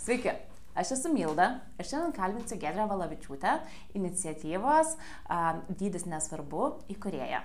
Sveiki, 0.00 0.32
aš 0.80 0.94
esu 0.96 1.10
Milda 1.12 1.46
ir 1.76 1.84
šiandien 1.84 2.14
kalbinsiu 2.16 2.56
Gedrę 2.60 2.86
Valavičiūtę, 2.88 3.58
iniciatyvos 3.98 4.94
a, 5.28 5.40
Dydis 5.68 6.06
nesvarbu 6.08 6.70
įkurėją. 6.94 7.42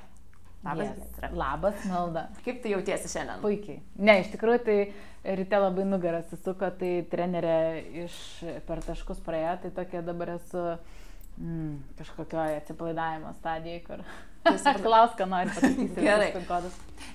Labas, 0.66 0.88
Yes. 0.88 1.02
Gedrė. 1.02 1.30
Labas, 1.38 1.82
Milda. 1.90 2.24
Kaip 2.46 2.62
tu 2.64 2.72
jautiesi 2.72 3.12
šiandien? 3.12 3.42
Puikiai. 3.44 3.82
Ne, 4.00 4.16
iš 4.24 4.32
tikrųjų, 4.34 4.62
tai 4.66 5.36
ryte 5.42 5.60
labai 5.62 5.84
nugaras 5.86 6.32
susuko, 6.32 6.72
tai 6.80 6.94
trenerė 7.12 7.58
iš 8.06 8.16
per 8.70 8.82
taškus 8.88 9.20
praėjo, 9.28 9.58
tai 9.66 9.74
tokia 9.82 10.02
dabar 10.08 10.32
esu 10.38 10.64
mm, 11.36 11.76
kažkokioje 12.00 12.62
atsipalaidavimo 12.64 13.36
stadijoje, 13.42 13.84
kur 13.90 14.06
Tai 14.46 14.58
supratau. 14.58 14.84
klaus, 14.88 15.14
ką 15.18 15.28
nori 15.30 15.54
pasakyti. 15.54 16.04
Gerai. 16.08 16.32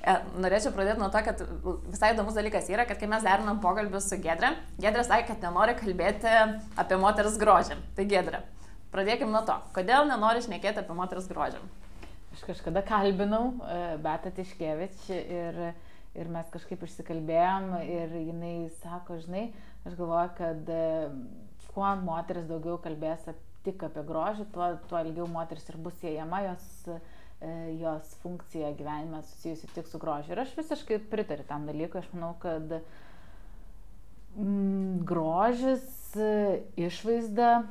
E, 0.00 0.14
Norėčiau 0.42 0.72
pradėti 0.74 1.00
nuo 1.02 1.10
to, 1.14 1.20
kad 1.26 1.42
visai 1.90 2.12
įdomus 2.14 2.38
dalykas 2.38 2.70
yra, 2.72 2.86
kad 2.88 2.98
kai 3.00 3.08
mes 3.10 3.26
derinam 3.26 3.60
pokalbį 3.62 4.00
su 4.02 4.18
Gedrė, 4.22 4.54
Gedrė 4.82 5.04
sakė, 5.06 5.28
kad 5.32 5.44
nenori 5.46 5.76
kalbėti 5.78 6.32
apie 6.80 6.98
moters 7.00 7.36
grožį. 7.40 7.76
Tai 7.96 8.06
Gedrė, 8.10 8.42
pradėkime 8.94 9.30
nuo 9.34 9.44
to. 9.46 9.58
Kodėl 9.76 10.08
nenori 10.10 10.42
šnekėti 10.46 10.82
apie 10.82 10.96
moters 10.98 11.28
grožį? 11.30 11.62
Aš 12.34 12.42
kažkada 12.46 12.82
kalbinau 12.86 13.44
e, 13.66 13.78
Betą 14.02 14.30
Tiškevič 14.34 15.06
ir, 15.16 15.60
ir 16.14 16.32
mes 16.32 16.50
kažkaip 16.54 16.82
išsikalbėjom 16.86 17.72
ir 17.82 18.18
jinai 18.20 18.56
sako, 18.80 19.18
žinai, 19.22 19.48
aš 19.86 19.96
galvoju, 19.98 20.34
kad 20.38 20.74
e, 20.74 20.82
kuo 21.70 21.94
moteris 22.02 22.46
daugiau 22.50 22.78
kalbės 22.82 23.26
tik 23.66 23.82
apie 23.84 24.04
grožį, 24.06 24.46
tuo, 24.54 24.70
tuo 24.88 25.00
ilgiau 25.04 25.26
moteris 25.30 25.66
ir 25.68 25.78
bus 25.82 25.98
siejama, 26.00 26.40
jos, 26.46 26.68
jos 27.80 28.14
funkcija 28.22 28.74
gyvenime 28.76 29.22
susijusi 29.22 29.66
tik 29.74 29.86
su 29.88 29.98
grožiu. 29.98 30.34
Ir 30.34 30.42
aš 30.42 30.56
visiškai 30.58 30.98
pritariu 31.10 31.44
tam 31.48 31.66
dalykui, 31.68 32.02
aš 32.02 32.10
manau, 32.12 32.34
kad 32.42 32.74
mm, 34.36 35.00
grožis, 35.08 35.86
e, 36.16 36.60
išvaizda, 36.76 37.62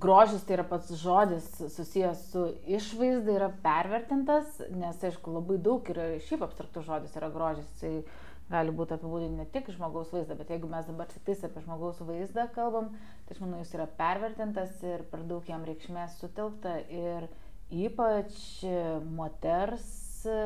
grožis 0.00 0.42
tai 0.48 0.58
yra 0.58 0.64
pats 0.66 0.90
žodis 0.98 1.46
susijęs 1.76 2.24
su 2.32 2.48
išvaizda 2.66 3.36
yra 3.36 3.50
pervertintas, 3.62 4.58
nes 4.74 5.04
aišku 5.04 5.38
labai 5.38 5.60
daug 5.62 5.86
yra 5.94 6.16
šiaip 6.26 6.42
abstraktus 6.48 6.88
žodis 6.88 7.14
yra 7.20 7.30
grožis, 7.30 7.70
tai 7.78 8.00
gali 8.48 8.72
būti 8.72 8.96
apibūdinti 8.96 9.38
ne 9.38 9.44
tik 9.52 9.68
žmogaus 9.74 10.10
vaizdą, 10.10 10.34
bet 10.38 10.50
jeigu 10.50 10.70
mes 10.72 10.86
dabar 10.88 11.06
tik 11.10 11.22
tais 11.26 11.44
apie 11.44 11.62
žmogaus 11.62 12.00
vaizdą 12.00 12.48
kalbam, 12.54 12.94
tai 13.26 13.36
aš 13.36 13.42
manau 13.44 13.60
jis 13.60 13.74
yra 13.76 13.86
pervertintas 13.98 14.80
ir 14.82 15.04
per 15.12 15.26
daug 15.28 15.46
jam 15.46 15.66
reikšmės 15.68 16.16
sutelkta 16.22 16.78
ir 16.88 17.28
ypač 17.70 18.34
e, 18.64 18.98
moters 19.14 19.88
e, 20.26 20.36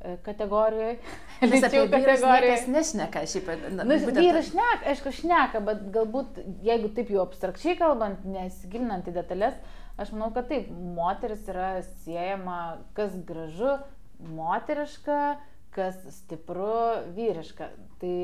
e, 0.00 0.16
kategorijoje, 0.26 0.96
Nes 1.40 1.62
apie 1.64 1.84
vyrus 1.88 2.24
niekas 2.24 2.66
nešneka 2.68 3.22
šiaip. 3.30 3.50
na, 3.76 3.84
būtent- 3.86 4.18
vyrai 4.20 4.42
šneka, 4.44 4.80
aišku, 4.92 5.12
šneka, 5.20 5.60
bet 5.64 5.86
galbūt, 5.94 6.40
jeigu 6.66 6.90
taip 6.96 7.12
jau 7.14 7.22
abstrakčiai 7.24 7.76
kalbant, 7.78 8.24
nesigilinant 8.24 9.06
į 9.08 9.14
detalės, 9.16 9.56
aš 10.00 10.12
manau, 10.12 10.30
kad 10.34 10.48
taip, 10.50 10.68
moteris 10.70 11.46
yra 11.48 11.70
siejama, 12.04 12.78
kas 12.98 13.14
gražu, 13.28 13.78
moteriška, 14.34 15.20
kas 15.74 15.96
stipru, 16.18 16.74
vyriška. 17.16 17.70
Tai, 18.00 18.14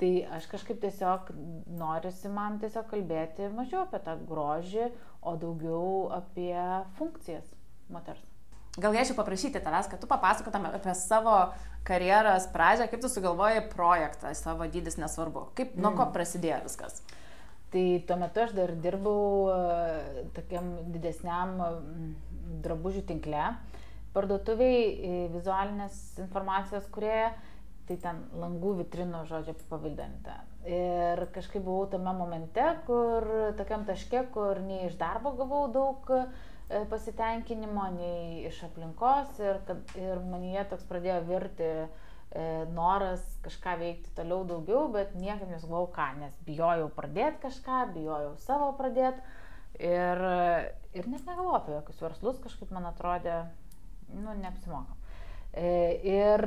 tai 0.00 0.10
aš 0.36 0.46
kažkaip 0.50 0.80
tiesiog 0.82 1.30
norisi 1.78 2.28
man 2.32 2.58
tiesiog 2.60 2.88
kalbėti 2.90 3.48
mažiau 3.54 3.84
apie 3.84 4.00
tą 4.04 4.16
grožį, 4.28 4.90
o 5.22 5.34
daugiau 5.36 6.08
apie 6.16 6.56
funkcijas 6.98 7.44
moters. 7.92 8.22
Gal 8.78 8.94
galėčiau 8.94 9.16
paprašyti 9.18 9.58
tavęs, 9.58 9.88
kad 9.90 9.98
tu 9.98 10.06
papasakotum 10.06 10.68
apie 10.68 10.92
savo 10.94 11.34
karjeros 11.86 12.46
pradžią, 12.52 12.86
kaip 12.90 13.00
tu 13.02 13.08
sugalvojai 13.10 13.64
projektą, 13.72 14.30
savo 14.38 14.68
dydis 14.70 14.98
nesvarbu. 15.00 15.48
Kaip, 15.58 15.74
nuo 15.74 15.90
ko 15.98 16.06
prasidėjo 16.14 16.60
viskas? 16.68 17.00
Tai 17.70 17.82
tuo 18.06 18.18
metu 18.18 18.44
aš 18.44 18.54
dar 18.54 18.72
dirbau 18.82 19.50
e, 19.50 20.24
tokiam 20.34 20.70
didesniam 20.90 21.56
mm, 21.58 22.12
drabužių 22.62 23.02
tinkle, 23.10 23.42
parduotuviai 24.14 24.80
e, 24.82 25.16
vizualinės 25.34 25.98
informacijos 26.22 26.86
kurieje, 26.94 27.32
tai 27.90 27.98
ten 28.02 28.22
langų 28.38 28.76
vitrinų 28.84 29.24
žodžio 29.26 29.56
pavildinta. 29.70 30.36
Ir 30.66 31.24
kažkaip 31.34 31.62
buvau 31.66 31.88
tame 31.90 32.14
momente, 32.14 32.64
kur 32.86 33.26
tokiam 33.58 33.86
taške, 33.88 34.28
kur 34.34 34.62
nei 34.62 34.84
iš 34.86 34.98
darbo 35.00 35.34
gavau 35.38 35.64
daug 35.74 36.10
pasitenkinimo, 36.90 37.88
nei 37.96 38.44
iš 38.48 38.62
aplinkos 38.68 39.40
ir, 39.42 39.58
kad, 39.66 39.82
ir 39.98 40.20
manyje 40.30 40.64
toks 40.70 40.86
pradėjo 40.90 41.18
virti 41.26 41.66
e, 41.66 41.86
noras 42.76 43.24
kažką 43.44 43.76
veikti 43.80 44.14
toliau 44.18 44.44
daugiau, 44.46 44.86
bet 44.94 45.16
niekaip 45.18 45.50
nesugalvojau 45.50 45.90
ką, 45.96 46.08
nes 46.22 46.38
bijojau 46.46 46.86
pradėti 46.94 47.42
kažką, 47.48 47.82
bijojau 47.96 48.36
savo 48.44 48.70
pradėti 48.78 49.18
ir, 49.82 50.24
ir 50.94 51.10
net 51.10 51.26
negalvojau 51.26 51.58
apie 51.58 51.76
jokius 51.78 52.02
verslus, 52.06 52.40
kažkaip 52.46 52.72
man 52.76 52.86
atrodė, 52.92 53.42
nu, 54.14 54.34
neapsimoka. 54.38 54.94
E, 54.94 54.98
Ir, 56.06 56.44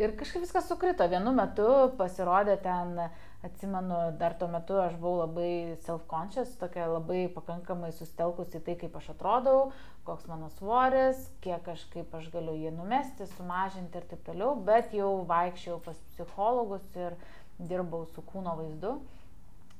ir 0.00 0.14
kažkaip 0.16 0.46
viskas 0.46 0.64
sukrito. 0.70 1.04
Vienu 1.12 1.34
metu 1.36 1.90
pasirodė 1.98 2.56
ten, 2.64 2.96
atsimenu, 3.42 3.98
dar 4.18 4.34
tuo 4.38 4.48
metu 4.52 4.76
aš 4.80 4.96
buvau 5.00 5.22
labai 5.22 5.76
self-conscious, 5.86 6.52
tokia 6.60 6.88
labai 6.90 7.22
pakankamai 7.32 7.92
sustelkusi 7.96 8.60
tai, 8.66 8.74
kaip 8.80 8.96
aš 9.00 9.12
atrodau, 9.14 9.70
koks 10.04 10.26
mano 10.28 10.50
svoris, 10.58 11.22
kiek 11.44 11.68
aš, 11.72 11.86
kaip 11.94 12.12
aš 12.16 12.28
galiu 12.34 12.56
jį 12.58 12.74
numesti, 12.76 13.28
sumažinti 13.36 14.00
ir 14.00 14.08
taip 14.10 14.26
toliau, 14.28 14.58
bet 14.66 14.92
jau 14.96 15.12
vaikščiau 15.30 15.80
pas 15.86 15.96
psichologus 16.12 16.84
ir 17.00 17.16
dirbau 17.58 18.04
su 18.12 18.24
kūno 18.28 18.56
vaizdu. 18.60 18.98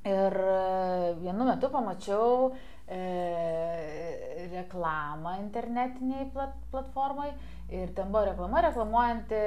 Ir 0.08 0.32
e, 0.32 1.12
vienu 1.20 1.44
metu 1.44 1.68
pamačiau 1.68 2.54
e, 2.88 3.00
reklamą 4.54 5.34
internetiniai 5.42 6.30
plat, 6.32 6.54
platformai 6.72 7.34
ir 7.68 7.92
ten 7.92 8.08
buvo 8.08 8.24
reklama 8.30 8.64
reklamuojanti, 8.64 9.42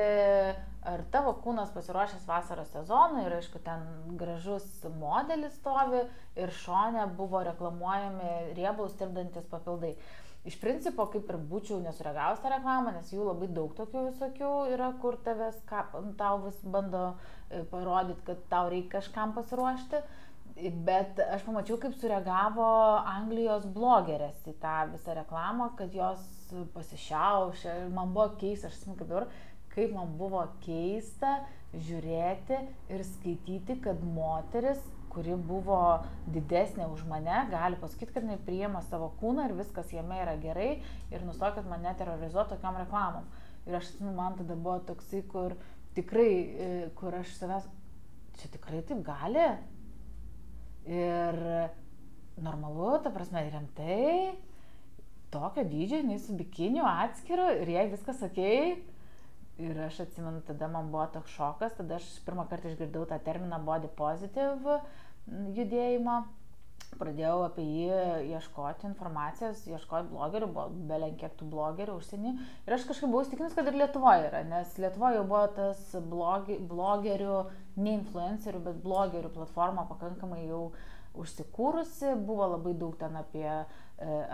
ar 0.89 1.03
tavo 1.13 1.33
kūnas 1.43 1.71
pasiruošęs 1.75 2.25
vasaros 2.27 2.71
sezonui 2.75 3.23
ir 3.25 3.37
aišku, 3.37 3.61
ten 3.63 3.85
gražus 4.19 4.65
modelis 4.99 5.55
stovi 5.59 6.03
ir 6.39 6.53
šone 6.63 7.05
buvo 7.17 7.43
reklamuojami 7.47 8.53
riebalus 8.57 8.97
tirdantis 8.99 9.47
papildai. 9.51 9.93
Iš 10.43 10.57
principo, 10.59 11.05
kaip 11.07 11.29
ir 11.31 11.37
būčiau 11.47 11.77
nesureagavus 11.79 12.41
tą 12.43 12.49
reklamą, 12.51 12.91
nes 12.91 13.13
jų 13.13 13.29
labai 13.29 13.47
daug 13.55 13.71
tokių 13.77 14.09
visokių 14.09 14.49
yra, 14.73 14.89
kur 14.99 15.15
tavęs, 15.23 15.61
ką, 15.69 15.85
tau 16.19 16.41
vis 16.43 16.57
bando 16.67 17.03
e, 17.13 17.61
parodyti, 17.71 18.25
kad 18.27 18.41
tau 18.51 18.67
reikia 18.73 18.97
kažkam 18.97 19.31
pasiruošti. 19.37 20.03
Bet 20.85 21.17
aš 21.23 21.45
pamačiau, 21.47 21.79
kaip 21.81 21.95
sureagavo 21.97 22.67
Anglijos 23.09 23.63
blogerės 23.73 24.43
į 24.51 24.57
tą 24.61 24.75
visą 24.91 25.15
reklamą, 25.17 25.71
kad 25.79 25.95
jos 25.95 26.27
pasišiaušė 26.75 27.79
ir 27.85 27.95
man 27.95 28.11
buvo 28.13 28.35
keista, 28.41 28.67
aš 28.67 28.81
atsimenu 28.81 28.99
kaip 28.99 29.09
dabar, 29.09 29.29
kaip 29.73 29.93
man 29.95 30.13
buvo 30.19 30.43
keista 30.63 31.39
žiūrėti 31.73 32.59
ir 32.93 33.05
skaityti, 33.07 33.79
kad 33.81 34.01
moteris, 34.05 34.81
kuri 35.13 35.35
buvo 35.37 35.79
didesnė 36.33 36.87
už 36.89 37.03
mane, 37.09 37.35
gali 37.51 37.77
pasakyti, 37.81 38.13
kad 38.15 38.25
jinai 38.25 38.39
priima 38.45 38.81
savo 38.85 39.11
kūną 39.19 39.47
ir 39.49 39.55
viskas 39.57 39.91
jame 39.93 40.17
yra 40.21 40.35
gerai 40.41 40.71
ir 41.13 41.25
nustokit 41.25 41.67
mane 41.69 41.93
terrorizuoti 41.97 42.55
tokiam 42.55 42.77
reklamom. 42.81 43.27
Ir 43.67 43.77
aš, 43.77 43.93
atsimenu, 43.93 44.15
man 44.17 44.37
tada 44.37 44.57
buvo 44.57 44.79
toksai, 44.89 45.21
kur 45.29 45.55
tikrai, 45.97 46.31
e, 46.33 46.71
kur 46.97 47.15
aš 47.15 47.35
savęs, 47.37 47.69
čia 48.39 48.49
tikrai 48.57 48.81
taip 48.89 49.05
gali. 49.05 49.45
Ir 50.89 51.37
normalu, 52.43 52.97
ta 53.03 53.13
prasme, 53.13 53.45
rimtai, 53.53 54.33
tokio 55.33 55.63
dydžio, 55.69 56.01
jinai 56.01 56.17
su 56.19 56.35
bikiniu 56.37 56.83
atskiru 56.89 57.45
ir 57.61 57.71
jai 57.77 57.85
viskas 57.93 58.25
ok. 58.25 58.41
Ir 59.61 59.77
aš 59.85 59.99
atsimenu, 60.07 60.41
tada 60.47 60.67
man 60.67 60.87
buvo 60.89 61.05
toks 61.13 61.33
šokas, 61.37 61.75
tada 61.77 61.99
aš 61.99 62.07
pirmą 62.25 62.47
kartą 62.49 62.71
išgirdau 62.71 63.03
tą 63.09 63.19
terminą 63.21 63.59
body 63.65 63.91
positive 63.99 64.79
judėjimo. 65.57 66.23
Pradėjau 66.93 67.45
apie 67.45 67.63
jį 67.63 67.99
ieškoti 68.35 68.85
informacijos, 68.89 69.63
ieškoti 69.69 70.11
blogerių, 70.11 70.49
buvo 70.53 70.65
belen 70.89 71.15
kiek 71.17 71.33
tų 71.39 71.47
blogerių 71.49 71.95
užsienį. 71.97 72.33
Ir 72.67 72.75
aš 72.75 72.85
kažkaip 72.89 73.09
buvau 73.09 73.23
įstikinus, 73.25 73.55
kad 73.57 73.69
ir 73.69 73.77
Lietuvoje 73.79 74.27
yra, 74.27 74.43
nes 74.49 74.75
Lietuvoje 74.81 75.17
jau 75.17 75.23
buvo 75.29 75.45
tas 75.57 75.81
blogi, 76.11 76.59
blogerių, 76.69 77.39
ne 77.81 77.95
influencerių, 77.99 78.61
bet 78.67 78.83
blogerių 78.85 79.31
platforma 79.33 79.87
pakankamai 79.89 80.43
jau 80.45 80.67
užsikūrusi, 81.23 82.13
buvo 82.27 82.51
labai 82.55 82.75
daug 82.77 82.93
ten 82.99 83.17
apie, 83.17 83.47
e, 83.47 83.82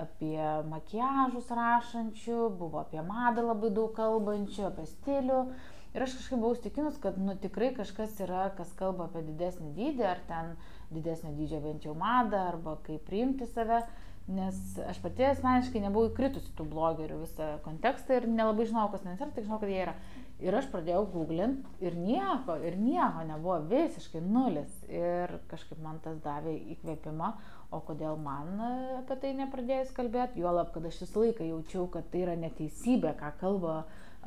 apie 0.01 0.39
makiažus 0.69 1.49
rašančių, 1.55 2.39
buvo 2.59 2.81
apie 2.83 3.01
madą 3.05 3.45
labai 3.47 3.71
daug 3.75 3.91
kalbančių, 3.97 4.65
apie 4.69 4.87
stilių. 4.89 5.43
Ir 5.89 6.05
aš 6.05 6.19
kažkaip 6.19 6.37
buvau 6.37 6.53
įstikinus, 6.53 6.99
kad 7.01 7.17
nu, 7.17 7.33
tikrai 7.41 7.71
kažkas 7.77 8.19
yra, 8.21 8.49
kas 8.57 8.69
kalba 8.77 9.07
apie 9.07 9.23
didesnį 9.25 9.71
dydį, 9.77 10.05
ar 10.05 10.21
ten 10.27 10.51
didesnio 10.93 11.33
dydžio 11.37 11.63
bent 11.63 11.87
jau 11.87 11.95
madą, 11.97 12.43
arba 12.51 12.77
kaip 12.85 13.07
priimti 13.09 13.49
save. 13.49 13.81
Nes 14.29 14.57
aš 14.85 14.99
pati 15.01 15.25
asmeniškai 15.25 15.81
nebuvau 15.81 16.11
įkritusi 16.11 16.51
tų 16.53 16.67
blogerių 16.69 17.23
visą 17.23 17.47
kontekstą 17.65 18.19
ir 18.19 18.27
nelabai 18.29 18.67
žinau, 18.69 18.85
kas 18.93 19.01
ten 19.01 19.15
yra, 19.15 19.31
tik 19.33 19.47
žinau, 19.47 19.57
kad 19.57 19.71
jie 19.73 19.79
yra. 19.87 19.95
Ir 20.39 20.55
aš 20.55 20.69
pradėjau 20.71 21.01
googlint 21.11 21.65
ir 21.83 21.97
nieko, 21.99 22.53
ir 22.63 22.77
nieko 22.79 23.25
nebuvo, 23.27 23.57
visiškai 23.67 24.21
nulis. 24.23 24.71
Ir 24.87 25.33
kažkaip 25.51 25.81
man 25.83 25.97
tas 26.03 26.15
davė 26.23 26.53
įkvėpimą, 26.75 27.33
o 27.75 27.81
kodėl 27.83 28.15
man 28.23 28.53
e, 28.55 28.69
apie 29.01 29.17
tai 29.19 29.33
nepradėjus 29.35 29.91
kalbėti, 29.97 30.39
juolab, 30.39 30.71
kad 30.71 30.87
aš 30.87 31.01
visą 31.03 31.25
laiką 31.25 31.43
jaučiau, 31.49 31.89
kad 31.91 32.07
tai 32.13 32.23
yra 32.23 32.37
neteisybė, 32.39 33.11
ką 33.19 33.33
kalba 33.41 33.75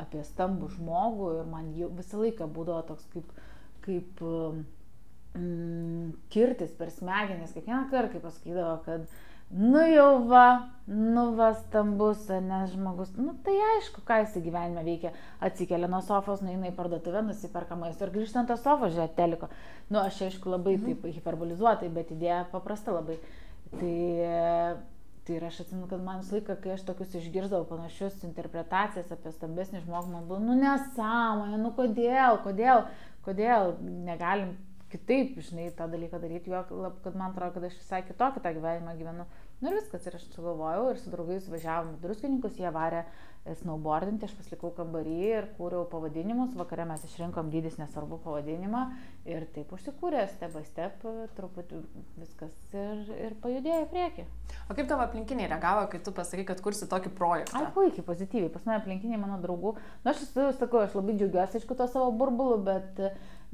apie 0.04 0.20
stambų 0.28 0.68
žmogų. 0.76 1.32
Ir 1.40 1.48
man 1.48 1.72
jau 1.80 1.88
visą 1.96 2.20
laiką 2.20 2.50
būdavo 2.58 2.84
toks 2.92 3.08
kaip, 3.14 3.32
kaip 3.88 4.20
mm, 4.28 6.12
kirtis 6.34 6.76
per 6.76 6.92
smegenis, 6.92 7.56
kiekvieną 7.56 7.86
kartą, 7.88 8.18
kai 8.18 8.26
pasakydavo, 8.28 8.76
kad 8.84 9.08
nu 9.52 9.82
jau 9.92 10.22
va, 10.28 10.46
nu 10.84 11.30
va 11.36 11.52
stambus, 11.52 12.24
nes 12.28 12.72
žmogus, 12.72 13.12
nu 13.16 13.34
tai 13.44 13.54
aišku, 13.74 14.00
ką 14.06 14.22
jis 14.22 14.38
gyvenime 14.44 14.84
veikia, 14.86 15.12
atsikelia 15.44 15.90
nuo 15.90 16.00
sofos, 16.04 16.40
nueina 16.44 16.70
į 16.70 16.76
parduotuvę, 16.76 17.22
nusiperka 17.26 17.76
maisto 17.78 18.06
ir 18.06 18.14
grįžta 18.14 18.40
ant 18.42 18.50
tos 18.52 18.64
sofos, 18.64 18.94
žiūrėt 18.96 19.14
teliko. 19.18 19.50
Nu 19.92 20.00
aš 20.00 20.22
aišku 20.28 20.50
labai 20.52 20.78
mhm. 20.78 20.88
taip 20.88 21.20
hiperbolizuotai, 21.20 21.92
bet 21.92 22.14
idėja 22.16 22.46
paprasta 22.54 22.96
labai. 22.96 23.18
Tai, 23.72 23.92
tai 25.24 25.36
ir 25.36 25.46
aš 25.48 25.62
atsimenu, 25.62 25.86
kad 25.88 26.02
man 26.04 26.24
visą 26.24 26.36
laiką, 26.38 26.58
kai 26.64 26.74
aš 26.74 26.82
tokius 26.88 27.14
išgirdavau 27.20 27.68
panašius 27.68 28.24
interpretacijas 28.26 29.12
apie 29.14 29.32
stambesnį 29.36 29.84
žmogų, 29.84 30.12
man 30.16 30.26
buvo, 30.28 30.42
nu 30.44 30.56
nesąmonė, 30.58 31.60
nu 31.62 31.72
kodėl, 31.76 32.42
kodėl, 32.44 32.84
kodėl 33.24 33.74
negalim 34.08 34.56
kitaip, 34.92 35.38
žinai, 35.40 35.70
tą 35.76 35.88
dalyką 35.90 36.20
daryti, 36.20 36.52
jo, 36.52 36.60
kad 37.04 37.16
man 37.16 37.30
atrodo, 37.30 37.54
kad 37.56 37.68
aš 37.68 37.78
visai 37.80 38.02
kitokį 38.04 38.42
tą 38.44 38.52
gyvenimą 38.58 38.94
gyvenu. 38.98 39.26
Nu 39.62 39.70
ir 39.70 39.78
viskas, 39.78 40.06
ir 40.08 40.16
aš 40.18 40.24
sugalvojau 40.34 40.88
ir 40.90 40.98
su 40.98 41.10
draugais 41.12 41.44
važiavom 41.46 41.92
druskininkus, 42.02 42.56
jie 42.58 42.70
varė 42.74 43.04
snowboardinti, 43.60 44.26
aš 44.26 44.34
pasilikau 44.38 44.70
kambarį 44.74 45.14
ir 45.26 45.46
kūriau 45.56 45.84
pavadinimus, 45.90 46.56
vakare 46.58 46.82
mes 46.86 47.02
išrinkom 47.06 47.48
dydis 47.50 47.78
nesvarbu 47.78 48.20
pavadinimą 48.22 48.82
ir 49.26 49.46
taip 49.54 49.70
užsikūrė, 49.74 50.24
step 50.30 50.54
by 50.54 50.62
step, 50.66 51.06
truputį 51.38 51.80
viskas 52.20 52.54
ir, 52.74 53.02
ir 53.16 53.36
pajudėjo 53.42 53.80
į 53.84 53.88
priekį. 53.90 54.26
O 54.66 54.76
kaip 54.78 54.90
tavo 54.90 55.06
aplinkiniai 55.06 55.50
reagavo, 55.50 55.88
kai 55.90 56.02
tu 56.02 56.14
pasakai, 56.14 56.46
kad 56.50 56.62
kursi 56.62 56.90
tokį 56.90 57.14
projektą? 57.18 57.58
Ai, 57.58 57.70
puikiai, 57.74 58.06
pozityviai, 58.06 58.50
pas 58.54 58.66
mane 58.66 58.78
aplinkiniai 58.78 59.22
mano 59.22 59.38
draugų, 59.42 59.76
na 60.02 60.14
nu, 60.14 60.14
aš 60.14 60.58
sakau, 60.58 60.82
aš 60.82 60.98
labai 60.98 61.18
džiaugiuosi, 61.18 61.62
aišku, 61.62 61.78
to 61.78 61.90
savo 61.90 62.10
burbulu, 62.18 62.58
bet 62.66 63.02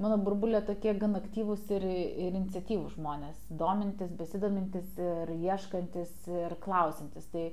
mano 0.02 0.18
burbulė 0.22 0.60
tokie 0.66 0.94
gan 0.98 1.18
aktyvūs 1.18 1.66
ir, 1.74 1.84
ir 1.86 2.36
iniciatyvūs 2.36 2.94
žmonės, 2.98 3.40
domintis, 3.50 4.12
besidomintis 4.18 4.94
ir 5.02 5.34
ieškantis 5.34 6.14
ir 6.30 6.54
klausintis. 6.64 7.26
Tai, 7.32 7.48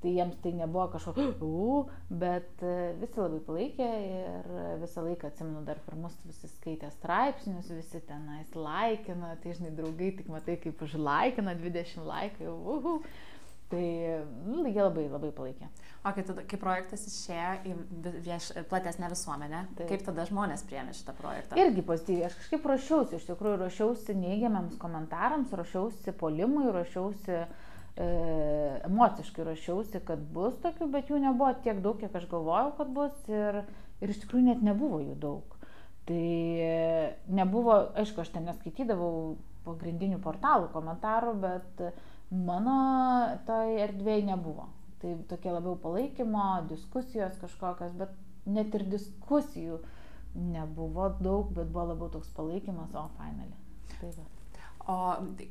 tai 0.00 0.14
jiems 0.14 0.38
tai 0.40 0.54
nebuvo 0.56 0.86
kažkoks, 0.94 1.42
bet 2.22 2.62
e, 2.64 2.76
visi 3.02 3.20
labai 3.20 3.40
palaikė 3.44 3.88
ir 4.06 4.46
visą 4.80 5.04
laiką 5.04 5.28
atsimenu 5.28 5.60
dar 5.66 5.82
pirmus 5.84 6.16
visi 6.24 6.48
skaitė 6.48 6.88
straipsnius, 6.94 7.68
visi 7.68 8.00
tenais 8.08 8.54
laikino, 8.56 9.34
tai 9.42 9.52
žinai, 9.58 9.74
draugai 9.76 10.14
tik 10.16 10.30
matai, 10.32 10.56
kaip 10.62 10.80
užlaikino 10.88 11.52
20 11.60 12.08
laikų, 12.08 12.54
uhu. 12.76 12.94
Tai 13.70 13.86
nu, 14.46 14.64
jie 14.66 14.82
labai 14.82 15.04
labai 15.06 15.28
palaikė. 15.30 15.68
O 16.02 16.10
kai, 16.16 16.24
tada, 16.26 16.42
kai 16.48 16.58
projektas 16.58 17.04
išėjo 17.06 17.50
į 17.70 17.74
vieš, 18.24 18.48
platesnę 18.70 19.10
visuomenę, 19.12 19.60
tai. 19.78 19.86
kaip 19.92 20.02
tada 20.08 20.24
žmonės 20.26 20.64
priemė 20.66 20.94
šitą 20.96 21.14
projektą? 21.18 21.58
Irgi 21.60 21.84
pozityviai, 21.86 22.26
aš 22.26 22.38
kažkaip 22.40 22.66
ruošiausi, 22.66 23.20
iš 23.20 23.28
tikrųjų 23.28 23.60
ruošiausi 23.60 24.16
neigiamiams 24.18 24.74
komentarams, 24.82 25.54
ruošiausi 25.54 26.16
polimui, 26.18 26.64
ruošiausi 26.74 27.36
e, 27.36 27.46
emociškai 28.88 29.46
ruošiausi, 29.52 30.02
kad 30.08 30.26
bus 30.34 30.58
tokių, 30.64 30.90
bet 30.96 31.12
jų 31.12 31.22
nebuvo 31.28 31.52
tiek 31.62 31.78
daug, 31.84 32.02
kiek 32.02 32.16
aš 32.18 32.26
galvojau, 32.32 32.74
kad 32.80 32.90
bus 32.96 33.30
ir, 33.30 33.62
ir 34.02 34.14
iš 34.16 34.24
tikrųjų 34.24 34.48
net 34.48 34.66
nebuvo 34.66 34.98
jų 35.04 35.14
daug. 35.22 35.58
Tai 36.10 36.26
nebuvo, 37.38 37.76
aišku, 38.00 38.24
aš 38.24 38.32
ten 38.34 38.48
neskaitydavau 38.50 39.36
pagrindinių 39.62 40.18
portalų 40.24 40.72
komentarų, 40.72 41.36
bet 41.44 41.84
Mano 42.30 42.76
toj 43.46 43.80
erdvėje 43.88 44.26
nebuvo. 44.28 44.68
Tai 45.00 45.14
tokie 45.30 45.50
labiau 45.50 45.78
palaikymo, 45.80 46.66
diskusijos 46.70 47.38
kažkokios, 47.40 47.96
bet 47.98 48.12
net 48.46 48.74
ir 48.76 48.84
diskusijų 48.92 49.80
nebuvo 50.34 51.08
daug, 51.18 51.50
bet 51.56 51.72
buvo 51.72 51.88
labiau 51.90 52.12
toks 52.12 52.30
palaikymas, 52.36 52.92
o 52.94 53.08
finally. 53.16 53.56
Tai 53.96 54.12
va. 54.18 54.28
O 54.90 54.96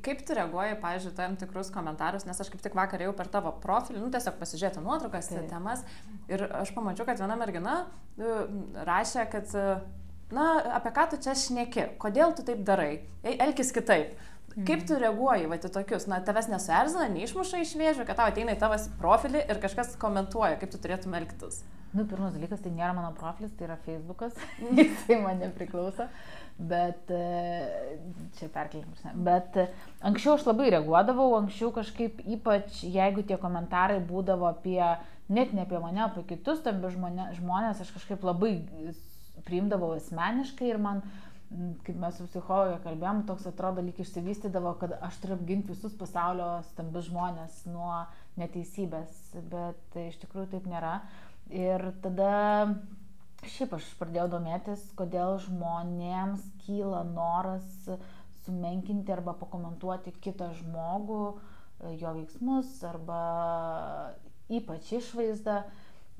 kaip 0.03 0.23
tu 0.25 0.35
reaguoji, 0.35 0.79
pavyzdžiui, 0.81 1.13
tam 1.15 1.35
tikrus 1.39 1.69
komentarus, 1.71 2.25
nes 2.27 2.39
aš 2.41 2.49
kaip 2.51 2.63
tik 2.63 2.75
vakar 2.75 3.03
jau 3.03 3.11
per 3.15 3.29
tavo 3.31 3.53
profilį, 3.63 4.01
nu 4.01 4.09
tiesiog 4.13 4.39
pasižiūrėti 4.39 4.81
nuotraukas, 4.83 5.29
tai. 5.29 5.43
temas 5.51 5.83
ir 6.31 6.43
aš 6.59 6.73
pamačiau, 6.75 7.05
kad 7.07 7.21
viena 7.21 7.37
mergina 7.39 7.75
nu, 8.17 8.33
rašė, 8.89 9.27
kad, 9.31 9.53
na, 10.35 10.47
apie 10.79 10.91
ką 10.97 11.05
tu 11.13 11.21
čia 11.23 11.37
šneki, 11.37 11.85
kodėl 12.01 12.33
tu 12.35 12.43
taip 12.47 12.65
darai, 12.67 13.05
elkis 13.23 13.71
kitaip. 13.75 14.17
Kaip 14.67 14.85
tu 14.87 14.97
reaguoji, 14.99 15.47
va, 15.49 15.57
į 15.59 15.71
tokius, 15.73 16.07
na, 16.09 16.19
tavęs 16.25 16.49
nesuerzina, 16.51 17.07
neišmuša 17.13 17.61
iš 17.63 17.75
vėžių, 17.79 18.05
kad 18.07 18.19
tau 18.19 18.29
ateina 18.31 18.55
į 18.55 18.61
tavas 18.61 18.87
profilį 18.99 19.43
ir 19.45 19.61
kažkas 19.61 19.93
komentuoja, 20.01 20.57
kaip 20.61 20.73
tu 20.73 20.81
turėtum 20.81 21.15
elgtis? 21.19 21.61
Nu, 21.93 22.03
pirmas 22.05 22.35
dalykas, 22.35 22.61
tai 22.61 22.71
nėra 22.73 22.91
mano 22.93 23.09
profilis, 23.17 23.53
tai 23.57 23.65
yra 23.65 23.77
Facebookas, 23.85 24.35
jisai 24.61 25.17
man 25.23 25.39
nepriklauso, 25.41 26.05
bet 26.59 27.09
e, 27.13 27.21
čia 28.37 28.49
perkeliamas. 28.53 29.05
Bet 29.25 29.57
e, 29.57 29.69
anksčiau 30.05 30.35
aš 30.37 30.45
labai 30.49 30.69
reaguodavau, 30.75 31.31
anksčiau 31.39 31.71
kažkaip 31.73 32.21
ypač, 32.37 32.83
jeigu 32.85 33.25
tie 33.25 33.39
komentarai 33.41 33.97
būdavo 34.05 34.49
apie, 34.51 34.83
net 35.33 35.55
ne 35.55 35.65
apie 35.65 35.81
mane, 35.81 36.03
apie 36.05 36.27
kitus 36.29 36.61
stambius 36.61 36.93
žmonės, 37.39 37.81
aš 37.81 37.95
kažkaip 37.97 38.27
labai 38.27 38.59
priimdavau 39.47 39.95
asmeniškai 39.95 40.69
ir 40.69 40.77
man 40.81 41.01
kaip 41.49 41.95
mes 41.97 42.17
su 42.17 42.27
psichologė 42.29 42.77
kalbėjom, 42.83 43.23
toks 43.29 43.47
atrodo 43.49 43.81
lyg 43.81 43.97
išsivystydavo, 44.03 44.75
kad 44.81 44.93
aš 45.05 45.17
turiu 45.23 45.37
apginti 45.39 45.73
visus 45.73 45.95
pasaulio 45.97 46.49
stambius 46.69 47.07
žmonės 47.09 47.63
nuo 47.71 48.03
neteisybės, 48.37 49.15
bet 49.49 49.97
iš 49.97 50.19
tikrųjų 50.21 50.51
taip 50.53 50.69
nėra. 50.69 50.99
Ir 51.49 51.87
tada 52.03 52.31
šiaip 53.49 53.73
aš 53.79 53.87
pradėjau 53.97 54.27
domėtis, 54.35 54.83
kodėl 54.99 55.39
žmonėms 55.47 56.45
kyla 56.67 57.01
noras 57.09 57.67
sumenkinti 58.45 59.13
arba 59.15 59.33
pakomentuoti 59.39 60.13
kitą 60.21 60.51
žmogų, 60.59 61.23
jo 61.97 62.15
veiksmus 62.19 62.71
arba 62.85 63.21
ypač 64.49 64.93
išvaizdą. 64.99 65.63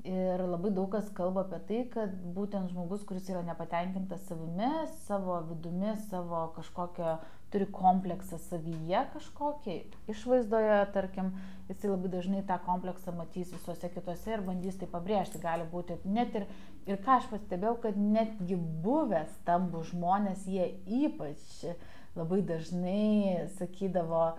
Ir 0.00 0.40
labai 0.40 0.70
daug 0.72 0.88
kas 0.94 1.10
kalba 1.12 1.42
apie 1.44 1.58
tai, 1.68 1.78
kad 1.92 2.12
būtent 2.32 2.70
žmogus, 2.72 3.02
kuris 3.04 3.26
yra 3.28 3.42
nepatenkintas 3.44 4.22
savimi, 4.30 4.70
savo 5.04 5.34
vidumi, 5.50 5.92
savo 6.08 6.46
kažkokią, 6.54 7.18
turi 7.52 7.66
kompleksą 7.74 8.38
savyje 8.46 9.02
kažkokį, 9.12 9.74
išvaizdoje, 10.08 10.78
tarkim, 10.94 11.34
jisai 11.68 11.90
labai 11.90 12.12
dažnai 12.14 12.40
tą 12.48 12.56
kompleksą 12.64 13.12
matys 13.18 13.52
visuose 13.52 13.90
kitose 13.92 14.32
ir 14.32 14.44
bandys 14.46 14.80
tai 14.80 14.88
pabrėžti. 14.88 15.42
Gali 15.42 15.68
būti 15.68 15.98
net 16.08 16.32
ir, 16.38 16.48
ir 16.88 17.02
ką 17.04 17.18
aš 17.18 17.28
pastebėjau, 17.34 17.76
kad 17.84 18.00
netgi 18.00 18.56
buvę 18.56 19.26
stambų 19.34 19.84
žmonės, 19.90 20.48
jie 20.48 20.70
ypač 20.86 21.66
labai 22.16 22.40
dažnai 22.46 23.50
sakydavo, 23.58 24.30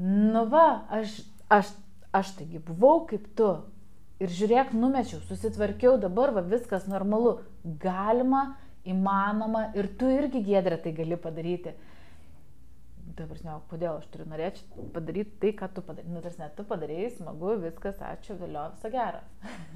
nu 0.00 0.48
va, 0.48 0.86
aš, 0.96 1.20
aš, 1.52 1.76
aš 2.14 2.36
taigi 2.40 2.62
buvau 2.64 3.04
kaip 3.10 3.28
tu, 3.36 3.52
Ir 4.24 4.32
žiūrėk, 4.32 4.72
numečiau, 4.72 5.20
susitvarkiau, 5.28 5.98
dabar 6.00 6.32
va, 6.32 6.42
viskas 6.48 6.86
normalu. 6.88 7.38
Galima, 7.82 8.54
įmanoma 8.88 9.66
ir 9.76 9.90
tu 10.00 10.08
irgi 10.08 10.40
gėdrė 10.46 10.78
tai 10.80 10.94
gali 10.96 11.18
padaryti. 11.20 11.74
Dabar, 13.14 13.38
ne, 13.44 13.56
kodėl 13.70 13.98
aš 13.98 14.06
turiu 14.10 14.24
norėčiau 14.30 14.86
padaryti 14.94 15.36
tai, 15.42 15.50
ką 15.58 15.68
tu 15.76 15.84
padarai. 15.86 16.10
Nu, 16.10 16.22
tarsi, 16.24 16.46
tu 16.56 16.64
padarėjai, 16.66 17.10
smagu, 17.18 17.52
viskas, 17.62 18.00
ačiū, 18.02 18.34
vėliau, 18.40 18.72
viso 18.74 18.90
gero. 18.90 19.20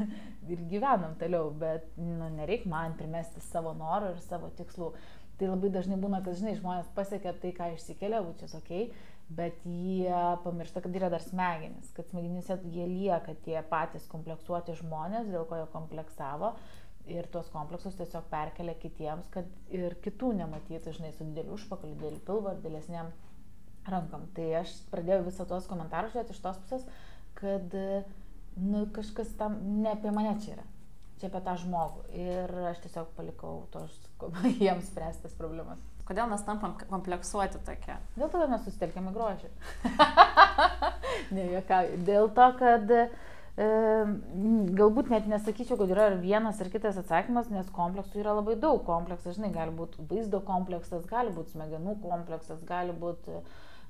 ir 0.55 0.64
gyvenam 0.73 1.12
toliau, 1.21 1.52
bet 1.61 1.87
nu, 2.00 2.31
nereik 2.38 2.64
man 2.71 2.97
primesti 2.99 3.45
savo 3.50 3.76
norų 3.78 4.14
ir 4.14 4.25
savo 4.25 4.49
tikslų. 4.59 4.90
Tai 5.38 5.52
labai 5.52 5.71
dažnai 5.76 6.00
būna, 6.00 6.23
kad, 6.25 6.40
žinai, 6.40 6.57
žmonės 6.59 6.88
pasiekia 6.97 7.37
tai, 7.38 7.52
ką 7.55 7.69
išsikelia, 7.76 8.25
būčias 8.26 8.57
ok, 8.59 8.73
bet 9.29 9.65
jie 9.69 10.19
pamiršta, 10.45 10.81
kad 10.85 10.95
yra 10.97 11.11
dar 11.13 11.23
smegenys, 11.23 11.93
kad 11.97 12.09
smegenyse 12.09 12.59
jie 12.73 12.87
lieka 12.89 13.35
tie 13.45 13.61
patys 13.69 14.09
kompleksuoti 14.09 14.77
žmonės, 14.79 15.29
dėl 15.29 15.45
ko 15.49 15.59
jie 15.61 15.67
kompleksavo 15.73 16.55
ir 17.09 17.29
tuos 17.33 17.49
kompleksus 17.53 17.97
tiesiog 17.99 18.29
perkelia 18.33 18.75
kitiems, 18.81 19.29
kad 19.33 19.49
ir 19.73 19.97
kitų 20.05 20.33
nematytų, 20.43 20.93
žinai, 20.97 21.13
su 21.17 21.27
dideliu 21.29 21.57
užpakaliu, 21.57 21.97
dideliu 21.97 22.21
pilvu 22.25 22.51
ar 22.53 22.63
didesniam 22.65 23.13
rankam. 23.89 24.27
Tai 24.37 24.49
aš 24.63 24.75
pradėjau 24.93 25.27
visą 25.29 25.47
tuos 25.49 25.69
komentarus 25.71 26.15
žiūrėti 26.15 26.37
iš 26.37 26.43
tos 26.45 26.61
pusės, 26.65 26.89
kad, 27.39 27.77
nu, 28.61 28.85
kažkas 28.97 29.33
tam 29.41 29.61
ne 29.83 29.93
apie 29.95 30.13
mane 30.15 30.35
čia 30.45 30.57
yra, 30.59 30.67
čia 31.21 31.31
apie 31.31 31.45
tą 31.47 31.57
žmogų. 31.65 32.05
Ir 32.17 32.57
aš 32.73 32.83
tiesiog 32.85 33.13
palikau 33.17 33.63
tos 33.75 33.97
jiems 34.61 34.91
spręstas 34.93 35.37
problemas. 35.39 35.81
Kodėl 36.09 36.31
mes 36.31 36.45
tampam 36.47 36.73
kompleksuoti 36.88 37.61
tokie? 37.67 37.99
Dėl 38.17 38.31
to, 38.33 38.38
kad 38.41 38.53
mes 38.53 38.62
susitelkėme 38.65 39.12
grožį. 39.12 39.50
ne, 41.37 41.45
jokiauju. 41.53 41.99
Dėl 42.09 42.31
to, 42.37 42.47
kad 42.61 42.95
galbūt 44.79 45.11
net 45.11 45.27
nesakyčiau, 45.27 45.77
kad 45.81 45.91
yra 45.91 46.09
vienas 46.21 46.61
ar 46.62 46.71
kitas 46.71 46.99
atsakymas, 47.00 47.49
nes 47.50 47.69
kompleksų 47.75 48.21
yra 48.23 48.37
labai 48.38 48.55
daug. 48.61 48.85
Kompleksas, 48.87 49.37
žinai, 49.37 49.50
gali 49.55 49.75
būti 49.75 50.05
vaizdo 50.11 50.41
kompleksas, 50.47 51.07
gali 51.11 51.35
būti 51.35 51.57
smegenų 51.57 51.99
kompleksas, 52.05 52.62
gali 52.69 52.95
būti, 52.95 53.41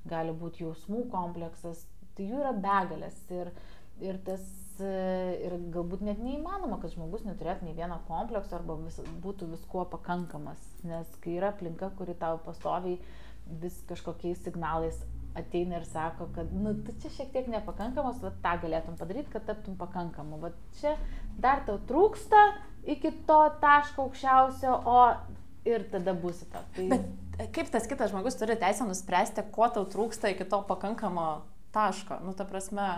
būti 0.08 0.64
jausmų 0.64 1.04
kompleksas. 1.12 1.84
Tai 2.16 2.30
jų 2.30 2.40
yra 2.40 2.54
begalės. 2.56 3.20
Ir, 3.30 3.52
ir 4.00 4.18
tas 4.24 4.42
ir 4.84 5.54
galbūt 5.74 6.02
net 6.06 6.20
neįmanoma, 6.22 6.78
kad 6.82 6.92
žmogus 6.94 7.24
neturėtų 7.26 7.66
nei 7.66 7.76
vieno 7.76 8.00
komplekso 8.08 8.56
arba 8.58 8.78
vis, 8.82 8.98
būtų 9.24 9.50
viskuo 9.52 9.84
pakankamas. 9.90 10.62
Nes 10.86 11.10
kai 11.24 11.36
yra 11.38 11.52
aplinka, 11.54 11.90
kuri 11.98 12.16
tau 12.18 12.40
pastoviai 12.44 12.98
vis 13.62 13.78
kažkokiais 13.88 14.42
signalais 14.44 14.98
ateina 15.38 15.78
ir 15.78 15.86
sako, 15.86 16.28
kad, 16.34 16.50
nu, 16.52 16.72
tu 16.84 16.94
čia 17.02 17.10
šiek 17.14 17.30
tiek 17.34 17.48
nepakankamas, 17.52 18.20
va 18.22 18.32
tą 18.42 18.54
galėtum 18.64 18.96
padaryti, 18.98 19.30
kad 19.34 19.46
taptum 19.48 19.76
pakankamu. 19.78 20.40
Va 20.42 20.52
čia 20.80 20.96
dar 21.40 21.62
tau 21.66 21.78
trūksta 21.88 22.40
iki 22.88 23.12
to 23.28 23.38
taško 23.62 24.08
aukščiausio, 24.08 24.74
o 24.88 24.98
ir 25.68 25.86
tada 25.92 26.14
būsi 26.16 26.48
to. 26.50 26.62
Tai... 26.76 26.88
Bet 26.94 27.52
kaip 27.54 27.70
tas 27.74 27.86
kitas 27.90 28.12
žmogus 28.12 28.38
turi 28.40 28.58
teisę 28.58 28.88
nuspręsti, 28.88 29.46
ko 29.54 29.70
tau 29.74 29.86
trūksta 29.90 30.32
iki 30.34 30.48
to 30.48 30.62
pakankamo 30.68 31.28
taško? 31.76 32.22
Nu, 32.24 32.34
ta 32.38 32.48
prasme. 32.48 32.90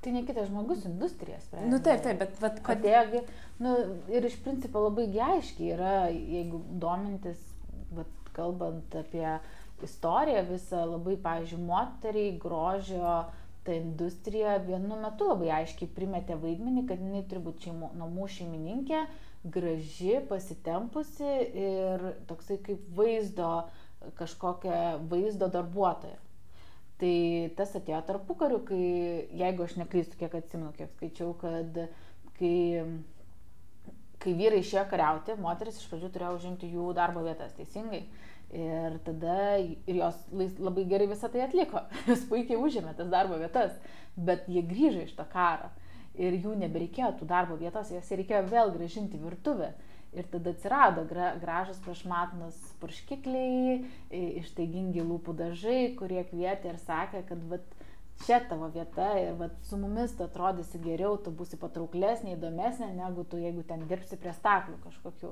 Tai 0.00 0.12
ne 0.14 0.22
kitas 0.24 0.48
žmogus, 0.48 0.86
industrija 0.88 1.40
sprendžia. 1.42 1.70
Nu 1.74 1.78
taip, 1.84 2.00
taip, 2.04 2.20
bet, 2.22 2.38
bet 2.40 2.60
kodėlgi, 2.64 3.20
nu, 3.60 3.74
ir 4.08 4.24
iš 4.24 4.38
principo 4.40 4.80
labai 4.86 5.10
aiškiai 5.26 5.74
yra, 5.74 5.96
jeigu 6.08 6.62
domintis, 6.80 7.42
bet 7.92 8.30
kalbant 8.36 8.96
apie 8.96 9.26
istoriją 9.84 10.46
visą, 10.48 10.86
labai, 10.94 11.18
pavyzdžiui, 11.20 11.60
moteriai, 11.68 12.32
grožio, 12.40 13.12
ta 13.64 13.76
industrija 13.76 14.56
vienu 14.64 14.96
metu 15.02 15.28
labai 15.28 15.50
aiškiai 15.58 15.90
primetė 15.96 16.38
vaidmenį, 16.40 16.86
kad 16.88 17.04
jinai 17.04 17.20
turi 17.28 17.44
būti 17.44 17.68
šeimo, 17.68 17.92
namų 18.00 18.30
šeimininkė, 18.38 19.02
graži, 19.52 20.16
pasitempusi 20.32 21.36
ir 21.66 22.08
toksai 22.28 22.56
kaip 22.64 22.88
vaizdo, 22.96 23.52
kažkokia 24.16 24.80
vaizdo 25.12 25.52
darbuotoja. 25.52 26.16
Tai 27.00 27.14
tas 27.56 27.70
atėjo 27.78 28.00
tarpu 28.04 28.34
kariu, 28.36 28.58
kai, 28.68 28.84
jeigu 29.40 29.64
aš 29.64 29.78
neklystu, 29.80 30.18
kiek 30.20 30.34
atsimenu, 30.36 30.74
kiek 30.76 30.90
skaičiau, 30.98 31.30
kad 31.40 31.78
kai, 32.36 32.56
kai 34.20 34.34
vyrai 34.36 34.60
išėjo 34.60 34.82
kariauti, 34.90 35.38
moteris 35.40 35.78
iš 35.80 35.86
pradžių 35.88 36.10
turėjo 36.12 36.34
užimti 36.36 36.68
jų 36.74 36.90
darbo 36.98 37.24
vietas, 37.24 37.54
teisingai. 37.56 38.02
Ir 38.50 38.98
tada 39.06 39.60
ir 39.62 39.94
jos 39.94 40.16
labai 40.58 40.84
gerai 40.90 41.06
visą 41.08 41.30
tai 41.30 41.44
atliko. 41.44 41.84
Jos 42.10 42.24
puikiai 42.26 42.58
užėmė 42.58 42.96
tas 42.98 43.06
darbo 43.12 43.36
vietas, 43.38 43.76
bet 44.18 44.48
jie 44.50 44.64
grįžo 44.66 45.04
iš 45.04 45.12
to 45.14 45.26
karo. 45.30 45.68
Ir 46.18 46.34
jų 46.34 46.56
nebereikėjo 46.58 47.12
tų 47.20 47.28
darbo 47.30 47.54
vietos, 47.60 47.92
jas 47.94 48.10
reikėjo 48.10 48.42
vėl 48.50 48.72
gražinti 48.74 49.20
virtuvę. 49.22 49.70
Ir 50.10 50.26
tada 50.26 50.50
atsirado 50.50 51.04
gra, 51.06 51.36
gražus 51.38 51.78
prašmatnus 51.84 52.56
purškikliai, 52.82 53.76
ištaigingi 54.40 55.04
lūpų 55.06 55.36
dažai, 55.38 55.92
kurie 55.98 56.24
kvietė 56.26 56.72
ir 56.72 56.80
sakė, 56.82 57.20
kad 57.28 57.44
vat, 57.52 57.76
čia 58.24 58.40
tavo 58.50 58.66
vieta 58.74 59.12
ir 59.20 59.36
vat, 59.38 59.54
su 59.68 59.78
mumis 59.78 60.16
tu 60.18 60.26
atrodysi 60.26 60.80
geriau, 60.82 61.14
tu 61.22 61.30
būsi 61.30 61.60
patrauklesnė, 61.62 62.34
įdomesnė, 62.34 62.90
negu 62.98 63.22
tu, 63.22 63.38
jeigu 63.38 63.62
ten 63.68 63.86
dirbsi 63.86 64.18
prie 64.18 64.34
staklių 64.34 64.80
kažkokių. 64.88 65.30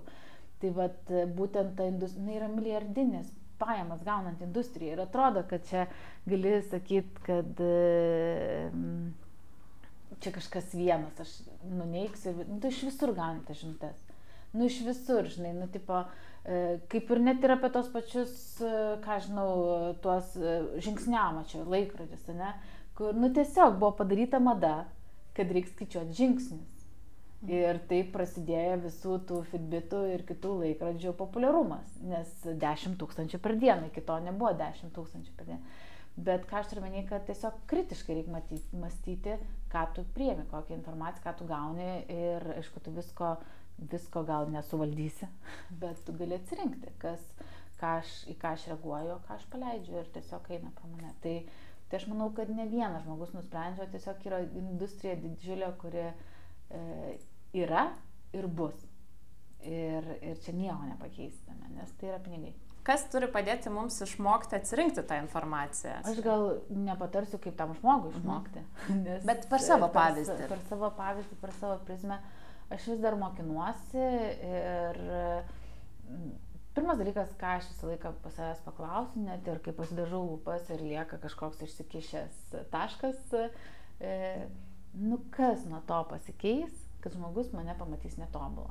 Tai 0.63 0.71
vat, 0.77 1.11
būtent 1.35 1.75
ta 1.79 1.87
industrija 1.91 2.39
yra 2.39 2.51
milijardinės 2.53 3.35
pajamas 3.59 4.05
gaunant 4.07 4.43
industriją 4.47 4.95
ir 4.95 5.03
atrodo, 5.03 5.43
kad 5.51 5.67
čia 5.67 5.89
gali 6.27 6.61
sakyti, 6.71 7.25
kad 7.27 7.63
čia 10.23 10.35
kažkas 10.39 10.71
vienas, 10.79 11.19
aš 11.19 11.35
nuneiksiu, 11.67 12.37
nu, 12.47 12.61
tu 12.63 12.71
iš 12.71 12.85
visur 12.93 13.15
gauni 13.19 13.43
tas 13.47 13.59
žinutės 13.59 14.08
nu 14.53 14.69
iš 14.69 14.81
visur, 14.87 15.29
žinai, 15.29 15.53
nu 15.57 15.69
tipo, 15.73 16.03
e, 16.45 16.79
kaip 16.93 17.13
ir 17.13 17.21
net 17.25 17.45
ir 17.45 17.55
apie 17.57 17.71
tos 17.75 17.91
pačius, 17.93 18.33
e, 18.63 18.73
ką 19.05 19.21
žinau, 19.27 19.53
tuos 20.05 20.35
e, 20.37 20.57
žingsniamačio 20.85 21.67
laikrodžius, 21.69 22.27
ne, 22.39 22.55
kur, 22.99 23.15
nu 23.17 23.33
tiesiog 23.35 23.79
buvo 23.79 23.95
padaryta 24.01 24.41
mada, 24.43 24.89
kad 25.37 25.53
reikia 25.55 25.75
skaičiuoti 25.75 26.19
žingsnius. 26.19 26.75
Mhm. 27.39 27.51
Ir 27.55 27.77
taip 27.87 28.09
prasidėjo 28.11 28.79
visų 28.83 29.17
tų 29.29 29.37
fitbitų 29.53 30.01
ir 30.11 30.25
kitų 30.27 30.57
laikrodžių 30.65 31.13
populiarumas, 31.21 31.93
nes 32.03 32.33
10 32.43 32.97
tūkstančių 32.99 33.39
per 33.45 33.55
dieną, 33.63 33.93
iki 33.93 34.03
to 34.03 34.17
nebuvo 34.25 34.51
10 34.59 34.91
tūkstančių 34.97 35.37
per 35.37 35.53
dieną. 35.53 35.77
Bet 36.19 36.49
ką 36.51 36.59
aš 36.59 36.73
turiu 36.73 36.83
menį, 36.83 37.05
kad 37.07 37.29
tiesiog 37.29 37.61
kritiškai 37.71 38.17
reikia 38.17 38.33
matyti, 38.35 38.81
mąstyti, 38.81 39.37
ką 39.71 39.85
tu 39.95 40.03
priemi, 40.17 40.49
kokią 40.51 40.75
informaciją, 40.81 41.23
ką 41.23 41.35
tu 41.39 41.47
gauni 41.47 41.91
ir, 42.11 42.47
aišku, 42.57 42.83
tu 42.83 42.91
visko 42.97 43.37
visko 43.79 44.23
gal 44.27 44.51
nesuvaldysi, 44.51 45.29
bet 45.81 46.03
tu 46.07 46.15
gali 46.19 46.37
atsirinkti, 46.39 46.93
kas, 47.03 47.23
ką 47.79 47.95
aš, 48.01 48.13
į 48.33 48.37
ką 48.41 48.53
aš 48.57 48.69
reaguoju, 48.73 49.19
ką 49.27 49.39
aš 49.39 49.47
paleidžiu 49.53 49.99
ir 50.01 50.13
tiesiog 50.15 50.51
eina 50.55 50.73
pro 50.77 50.91
mane. 50.91 51.15
Tai, 51.23 51.35
tai 51.89 52.01
aš 52.01 52.09
manau, 52.11 52.31
kad 52.35 52.51
ne 52.51 52.67
vienas 52.71 53.05
žmogus 53.07 53.35
nusprendžia, 53.37 53.89
tiesiog 53.93 54.25
yra 54.29 54.43
industrija 54.59 55.17
didžiulė, 55.23 55.73
kuri 55.81 56.07
e, 56.09 56.81
yra 57.63 57.91
ir 58.37 58.49
bus. 58.51 58.87
Ir, 59.67 60.05
ir 60.23 60.39
čia 60.45 60.55
nieko 60.55 60.85
nepakeistame, 60.87 61.71
nes 61.75 61.95
tai 61.99 62.13
yra 62.13 62.19
pinigai. 62.23 62.55
Kas 62.87 63.03
turi 63.13 63.27
padėti 63.29 63.69
mums 63.75 63.97
išmokti 64.01 64.55
atsirinkti 64.57 65.03
tą 65.05 65.19
informaciją? 65.21 65.97
Aš 66.09 66.21
gal 66.25 66.45
nepatarsiu, 66.73 67.41
kaip 67.43 67.57
tam 67.59 67.75
žmogui 67.79 68.15
mhm. 68.15 68.21
išmokti. 68.21 68.67
Mhm. 68.89 69.27
Bet 69.29 69.49
per 69.51 69.61
savo 69.61 69.91
pavyzdį. 69.93 70.37
Per, 70.39 70.53
per 70.55 70.63
savo 70.71 70.93
pavyzdį, 70.97 71.41
per 71.43 71.53
savo 71.59 71.81
prizmę. 71.85 72.17
Uh, 72.23 72.38
aš 72.75 72.91
vis 72.93 73.01
dar 73.03 73.17
mokinuosi 73.19 74.05
ir 74.49 75.01
pirmas 76.77 76.99
dalykas, 77.01 77.33
ką 77.41 77.57
aš 77.59 77.69
visą 77.73 77.91
laiką 77.91 78.13
pas 78.23 78.35
savęs 78.39 78.63
paklausiu, 78.67 79.23
net 79.27 79.47
ir 79.51 79.61
kai 79.65 79.75
pasidažau 79.77 80.23
lūpas 80.29 80.69
ir 80.75 80.85
lieka 80.85 81.19
kažkoks 81.23 81.65
išsikišęs 81.67 82.55
taškas, 82.73 83.19
e, 83.35 84.47
nu 84.95 85.19
kas 85.35 85.67
nuo 85.67 85.81
to 85.89 85.99
pasikeis, 86.13 86.75
kad 87.03 87.15
žmogus 87.17 87.51
mane 87.57 87.75
pamatys 87.79 88.19
netobulą. 88.21 88.71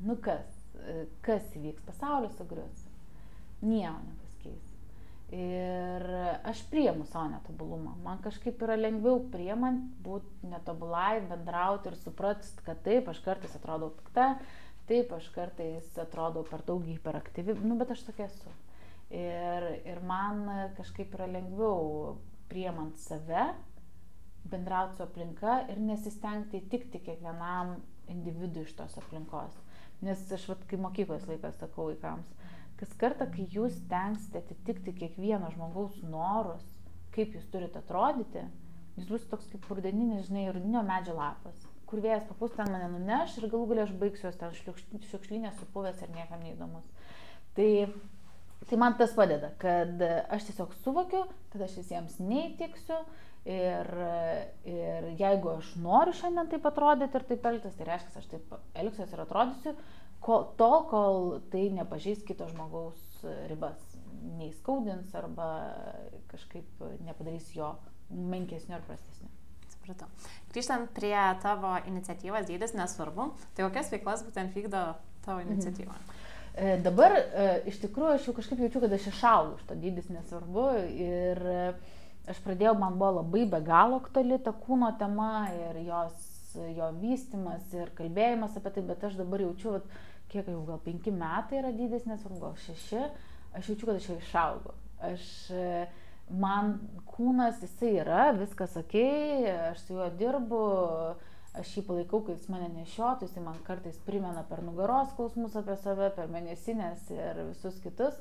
Nu 0.00 0.16
kas, 0.16 0.48
e, 0.80 1.04
kas 1.26 1.46
įvyks, 1.58 1.84
pasaulis 1.86 2.36
sugrius. 2.38 2.86
Nieko 3.64 4.00
nepasikeis. 4.00 4.23
Ir 5.34 6.04
aš 6.46 6.60
priemu 6.70 7.06
savo 7.10 7.32
netobulumą. 7.32 7.96
Man 8.04 8.20
kažkaip 8.22 8.60
yra 8.62 8.76
lengviau 8.78 9.18
priemant, 9.32 9.80
būti 10.04 10.46
netobulai, 10.46 11.24
bendrauti 11.26 11.90
ir 11.90 11.96
suprast, 11.98 12.60
kad 12.66 12.84
taip, 12.86 13.08
aš 13.10 13.18
kartais 13.24 13.56
atrodau 13.58 13.90
pikta, 13.96 14.34
taip, 14.86 15.10
aš 15.16 15.26
kartais 15.34 15.88
atrodau 15.98 16.44
per 16.46 16.62
daug 16.68 16.86
hiperaktyvi, 16.86 17.56
nu, 17.64 17.74
bet 17.80 17.90
aš 17.96 18.04
tokia 18.06 18.28
esu. 18.28 18.52
Ir, 19.10 19.66
ir 19.82 19.98
man 20.06 20.46
kažkaip 20.78 21.16
yra 21.18 21.26
lengviau 21.32 22.14
priemant 22.50 22.94
save, 23.02 23.48
bendrauti 24.50 24.96
su 24.96 25.02
aplinka 25.02 25.64
ir 25.72 25.80
nesistengti 25.80 26.60
įtikti 26.62 27.00
kiekvienam 27.08 27.78
individui 28.12 28.68
iš 28.68 28.74
tos 28.78 28.98
aplinkos. 29.00 29.56
Nes 30.04 30.20
aš, 30.36 30.46
vat, 30.50 30.62
kai 30.68 30.78
mokyklos 30.80 31.26
laikas 31.26 31.56
sakau 31.58 31.88
vaikams, 31.90 32.28
kas 32.80 32.94
kartą, 33.00 33.28
kai 33.32 33.46
jūs 33.54 33.76
tenksite 33.90 34.42
atitikti 34.42 34.94
kiekvieno 34.98 35.50
žmogaus 35.54 36.00
norus, 36.02 36.64
kaip 37.14 37.36
jūs 37.36 37.46
turite 37.52 37.80
atrodyti, 37.80 38.42
jūs 38.98 39.10
bus 39.10 39.28
toks 39.30 39.46
kaip 39.52 39.68
rudeninis, 39.70 40.28
žinai, 40.28 40.48
rudinio 40.54 40.82
medžio 40.86 41.14
lapas, 41.18 41.68
kur 41.90 42.02
vėjas 42.02 42.26
papūs 42.28 42.56
ten 42.56 42.72
mane 42.72 42.88
nuneš 42.90 43.38
ir 43.38 43.50
galų 43.52 43.70
galę 43.70 43.84
aš 43.86 43.94
baigsiu 44.00 44.28
jos 44.28 44.40
ten 44.40 44.54
šiukšlinės 45.10 45.60
supuvęs 45.60 46.02
ir 46.02 46.14
niekam 46.14 46.42
neįdomus. 46.42 46.86
Tai, 47.54 47.68
tai 48.66 48.80
man 48.80 48.96
tas 48.98 49.14
padeda, 49.14 49.52
kad 49.62 50.02
aš 50.04 50.48
tiesiog 50.50 50.74
suvokiu, 50.82 51.22
kad 51.52 51.62
aš 51.66 51.76
visiems 51.78 52.18
neįtiksiu 52.22 52.98
ir, 53.44 53.90
ir 54.66 55.10
jeigu 55.20 55.52
aš 55.58 55.74
noriu 55.84 56.16
šiandien 56.18 56.50
taip 56.50 56.66
atrodyti 56.70 57.20
ir 57.20 57.28
taip 57.28 57.46
elgtis, 57.52 57.76
tai 57.78 57.90
reiškia, 57.92 58.22
aš 58.22 58.30
taip 58.32 58.56
elgsiuosi 58.82 59.14
ir 59.14 59.24
atrodysiu, 59.26 59.76
kol, 60.24 60.46
tol, 60.58 60.78
kol 60.90 61.18
tai 61.52 61.68
nepažeis 61.74 62.24
kito 62.26 62.48
žmogaus 62.50 63.00
ribas, 63.48 63.80
neįskaudins 64.38 65.14
arba 65.18 65.48
kažkaip 66.32 66.84
nepadarys 67.04 67.50
jo 67.54 67.74
menkesnio 68.10 68.78
ar 68.78 68.84
prastesnio. 68.86 69.30
Supratau. 69.72 70.08
Grįžtant 70.52 70.90
prie 70.96 71.16
tavo 71.42 71.74
iniciatyvos 71.88 72.46
dydis 72.48 72.76
nesvarbu, 72.76 73.32
tai 73.56 73.66
kokias 73.66 73.90
veiklas 73.92 74.24
būtent 74.26 74.54
vykdo 74.56 74.84
tavo 75.24 75.40
mhm. 75.40 75.50
iniciatyva? 75.50 75.96
Mhm. 75.98 76.20
E, 76.54 76.76
dabar 76.84 77.16
e, 77.18 77.48
iš 77.70 77.80
tikrųjų 77.82 78.14
aš 78.14 78.28
jau 78.28 78.36
kažkaip 78.36 78.62
jaučiu, 78.62 78.84
kad 78.84 78.92
aš 78.94 79.08
išaugau 79.10 79.56
iš 79.58 79.66
to 79.68 79.76
dydis 79.82 80.10
nesvarbu 80.14 80.68
ir 80.94 81.40
aš 82.30 82.38
pradėjau, 82.44 82.76
man 82.78 82.94
buvo 83.00 83.18
labai 83.18 83.44
be 83.50 83.60
galo 83.64 83.98
aktuali 84.00 84.38
ta 84.42 84.54
kūno 84.56 84.92
tema 85.00 85.48
ir 85.52 85.80
jos, 85.84 86.30
jo 86.54 86.88
vystimas 87.00 87.74
ir 87.74 87.90
kalbėjimas 87.98 88.54
apie 88.60 88.72
tai, 88.76 88.84
bet 88.86 89.02
aš 89.08 89.18
dabar 89.18 89.42
jaučiu, 89.42 89.74
kad 89.74 89.90
kiek 90.34 90.50
jau 90.50 90.62
gal 90.66 90.80
penki 90.82 91.14
metai 91.14 91.60
yra 91.62 91.70
dydis, 91.74 92.08
nesvarbu, 92.10 92.40
gal 92.42 92.56
šeši, 92.66 93.04
aš 93.54 93.70
jaučiu, 93.70 93.86
kad 93.86 94.00
aš 94.00 94.08
jau 94.10 94.18
išaugau. 94.18 94.74
Aš, 95.04 95.28
man 96.44 96.74
kūnas 97.12 97.62
jisai 97.62 97.92
yra, 98.02 98.26
viskas 98.38 98.74
ok, 98.80 98.96
aš 99.70 99.84
su 99.84 99.98
juo 99.98 100.08
dirbu, 100.18 100.62
aš 101.54 101.74
jį 101.76 101.84
palaikau, 101.86 102.24
kad 102.26 102.38
jis 102.38 102.48
mane 102.50 102.70
nešiotų, 102.74 103.28
jis 103.28 103.42
man 103.44 103.60
kartais 103.66 104.00
primena 104.06 104.42
per 104.48 104.64
nugaros 104.66 105.12
skausmus 105.12 105.54
apie 105.60 105.76
save, 105.82 106.10
per 106.16 106.32
mėnesinės 106.32 107.06
ir 107.14 107.44
visus 107.52 107.78
kitus. 107.84 108.18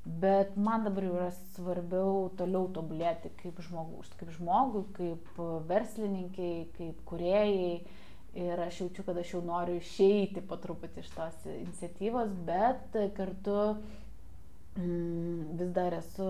Bet 0.00 0.54
man 0.56 0.86
dabar 0.86 1.04
yra 1.04 1.26
svarbiau 1.52 2.30
toliau 2.38 2.70
tobulėti 2.72 3.34
kaip 3.42 3.58
žmogus, 3.66 4.08
kaip 4.16 4.30
žmogui, 4.32 4.86
kaip 4.96 5.42
verslininkai, 5.68 6.54
kaip 6.78 7.02
kuriejai. 7.10 7.82
Ir 8.38 8.60
aš 8.62 8.84
jaučiu, 8.84 9.02
kad 9.02 9.16
aš 9.18 9.32
jau 9.34 9.40
noriu 9.42 9.80
išeiti 9.80 10.42
po 10.46 10.54
truputį 10.62 11.02
iš 11.02 11.08
tos 11.16 11.38
iniciatyvos, 11.50 12.30
bet 12.46 12.94
kartu 13.16 13.56
mm, 14.78 15.56
vis 15.58 15.72
dar 15.74 15.96
esu 15.98 16.28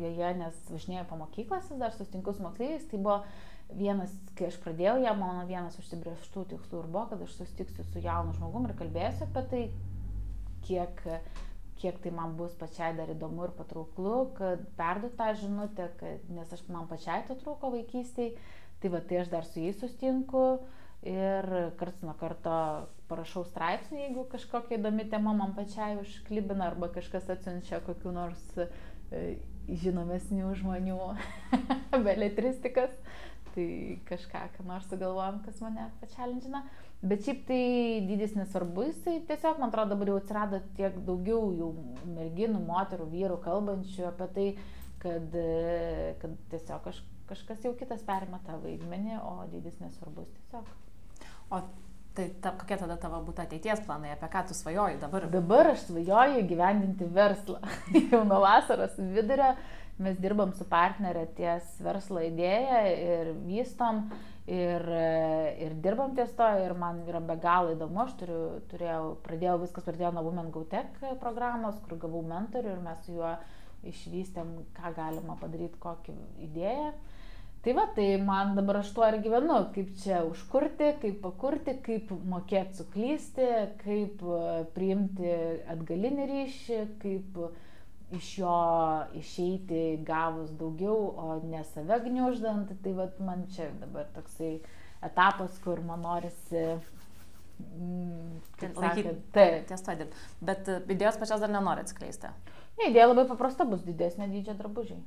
joje, 0.00 0.30
nes 0.40 0.62
važinėjau 0.72 1.04
po 1.10 1.18
mokyklas, 1.20 1.68
vis 1.68 1.82
dar 1.82 1.92
sustinku 1.92 2.32
su 2.32 2.46
moksleiviais. 2.46 2.88
Tai 2.88 3.02
buvo 3.04 3.18
vienas, 3.76 4.14
kai 4.38 4.48
aš 4.48 4.56
pradėjau 4.64 4.96
ją, 5.04 5.12
mano 5.20 5.44
vienas 5.50 5.76
užsibrieštų 5.82 6.46
tikslų 6.54 6.80
ir 6.80 6.88
buvo, 6.88 7.04
kad 7.12 7.24
aš 7.26 7.36
susitiksiu 7.36 7.84
su 7.90 8.04
jaunu 8.04 8.32
žmogumi 8.38 8.72
ir 8.72 8.78
kalbėsiu 8.80 9.28
apie 9.28 9.44
tai, 9.52 9.64
kiek 10.64 11.04
kiek 11.84 11.98
tai 12.00 12.12
man 12.16 12.36
bus 12.38 12.54
pačiai 12.56 12.94
dar 12.96 13.10
įdomu 13.12 13.44
ir 13.44 13.52
patrauklu, 13.58 14.30
kad 14.38 14.62
perduot 14.78 15.18
tą 15.18 15.26
žinutę, 15.36 15.90
kad, 16.00 16.30
nes 16.32 16.52
aš 16.56 16.62
man 16.70 16.86
pačiai 16.88 17.26
to 17.28 17.36
trūko 17.42 17.68
vaikystėje, 17.74 18.38
tai 18.80 18.92
va 18.94 19.02
tai 19.04 19.20
aš 19.20 19.32
dar 19.32 19.44
su 19.48 19.60
jais 19.60 19.76
sustinku 19.82 20.44
ir 21.04 21.48
karts 21.78 22.02
nuo 22.04 22.14
karto 22.20 22.56
parašau 23.10 23.44
straipsnį, 23.48 24.06
jeigu 24.06 24.24
kažkokia 24.32 24.78
įdomi 24.78 25.04
tema 25.12 25.34
man 25.36 25.52
pačiai 25.56 25.98
užklibina 26.00 26.70
arba 26.70 26.88
kažkas 26.94 27.28
atsiunčia 27.34 27.82
kokiu 27.84 28.14
nors 28.16 28.42
e, 28.56 29.36
žinomesnių 29.68 30.54
žmonių 30.60 30.98
beletristikas, 32.06 32.92
tai 33.54 33.66
kažką, 34.08 34.46
ką 34.56 34.66
nors 34.66 34.88
sugalvojom, 34.90 35.42
kas 35.44 35.60
mane 35.64 35.90
pačialindžina. 36.00 36.64
Bet 37.04 37.26
šiaip 37.26 37.42
tai 37.48 37.64
dydis 38.08 38.32
nesvarbu, 38.38 38.86
jisai 38.88 39.18
tiesiog, 39.28 39.58
man 39.60 39.68
atrodo, 39.68 39.92
dabar 39.92 40.10
jau 40.10 40.20
atsirado 40.22 40.62
tiek 40.78 40.96
daugiau 41.04 41.50
jau 41.58 41.68
merginų, 42.16 42.62
moterų, 42.64 43.10
vyrų 43.12 43.36
kalbančių 43.44 44.06
apie 44.08 44.30
tai, 44.38 44.46
kad, 45.04 45.36
kad 46.22 46.38
tiesiog 46.54 46.88
kaž, 46.88 47.02
kažkas 47.28 47.68
jau 47.68 47.74
kitas 47.76 48.00
perima 48.08 48.40
tą 48.48 48.56
vaidmenį, 48.64 49.20
o 49.20 49.36
dydis 49.52 49.76
nesvarbus 49.84 50.32
tiesiog. 50.38 50.72
O 51.50 51.60
tai 52.14 52.28
ta, 52.40 52.52
kokie 52.54 52.76
tada 52.78 52.96
tavo 53.00 53.18
būtų 53.26 53.42
ateities 53.42 53.82
planai, 53.86 54.12
apie 54.14 54.28
ką 54.30 54.44
tu 54.48 54.54
svajoji 54.54 55.00
dabar? 55.02 55.26
Dabar 55.32 55.72
aš 55.72 55.88
svajoju 55.88 56.44
gyvendinti 56.50 57.08
verslą. 57.10 57.58
jau 58.12 58.22
nuo 58.26 58.38
vasaros 58.44 58.94
vidurio 58.98 59.54
mes 60.02 60.18
dirbam 60.18 60.52
su 60.54 60.66
partnerė 60.66 61.26
ties 61.36 61.74
verslo 61.82 62.22
idėja 62.22 62.84
ir 62.92 63.34
vystom. 63.46 64.08
Ir, 64.44 64.82
ir 65.64 65.72
dirbam 65.80 66.12
ties 66.12 66.34
to 66.36 66.46
ir 66.60 66.74
man 66.76 66.98
yra 67.08 67.22
be 67.24 67.32
galo 67.40 67.72
įdomu, 67.72 68.02
aš 68.02 68.10
turiu, 68.20 68.40
turėjau, 68.68 69.14
pradėjau, 69.24 69.54
viskas 69.62 69.86
pradėjo 69.86 70.10
nuo 70.12 70.24
Women 70.26 70.50
Go 70.52 70.66
Tech 70.68 70.98
programos, 71.22 71.78
kur 71.86 71.96
gavau 72.02 72.20
mentorių 72.28 72.74
ir 72.74 72.82
mes 72.84 73.00
su 73.06 73.16
juo 73.16 73.30
išvystėm, 73.88 74.52
ką 74.76 74.92
galima 74.98 75.38
padaryti, 75.40 75.80
kokią 75.80 76.12
idėją. 76.44 76.92
Tai 77.64 77.72
va, 77.72 77.86
tai 77.96 78.06
man 78.20 78.52
dabar 78.58 78.82
aš 78.82 78.90
tuo 78.92 79.06
ir 79.08 79.22
gyvenu, 79.24 79.56
kaip 79.72 79.92
čia 80.02 80.20
užkurti, 80.28 80.90
kaip 81.00 81.20
pakurti, 81.22 81.76
kaip 81.86 82.10
mokėti 82.28 82.82
suklysti, 82.82 83.46
kaip 83.80 84.24
priimti 84.76 85.30
atgalinį 85.72 86.26
ryšį, 86.32 86.80
kaip 87.00 87.38
iš 88.14 88.28
jo 88.42 88.56
išeiti 89.16 89.84
gavus 90.04 90.52
daugiau, 90.60 91.08
o 91.16 91.38
ne 91.48 91.64
save 91.72 92.02
gniuždant, 92.04 92.74
tai 92.84 92.92
vat, 93.00 93.16
man 93.24 93.46
čia 93.56 93.70
dabar 93.80 94.12
toksai 94.12 94.58
etapas, 95.04 95.56
kur 95.64 95.80
man 95.88 96.04
norisi 96.04 96.66
Mm, 97.58 98.40
ties 99.68 99.82
to 99.82 99.94
dirbti. 99.94 100.16
Bet 100.44 100.68
e, 100.70 100.78
idėjos 100.94 101.18
pačios 101.20 101.42
dar 101.42 101.52
nenori 101.52 101.84
atskleisti. 101.84 102.30
Ne, 102.78 102.88
idėja 102.90 103.10
labai 103.10 103.26
paprasta 103.30 103.66
bus 103.68 103.84
didesnė 103.86 104.26
dydžio 104.32 104.56
drabužiai. 104.58 104.98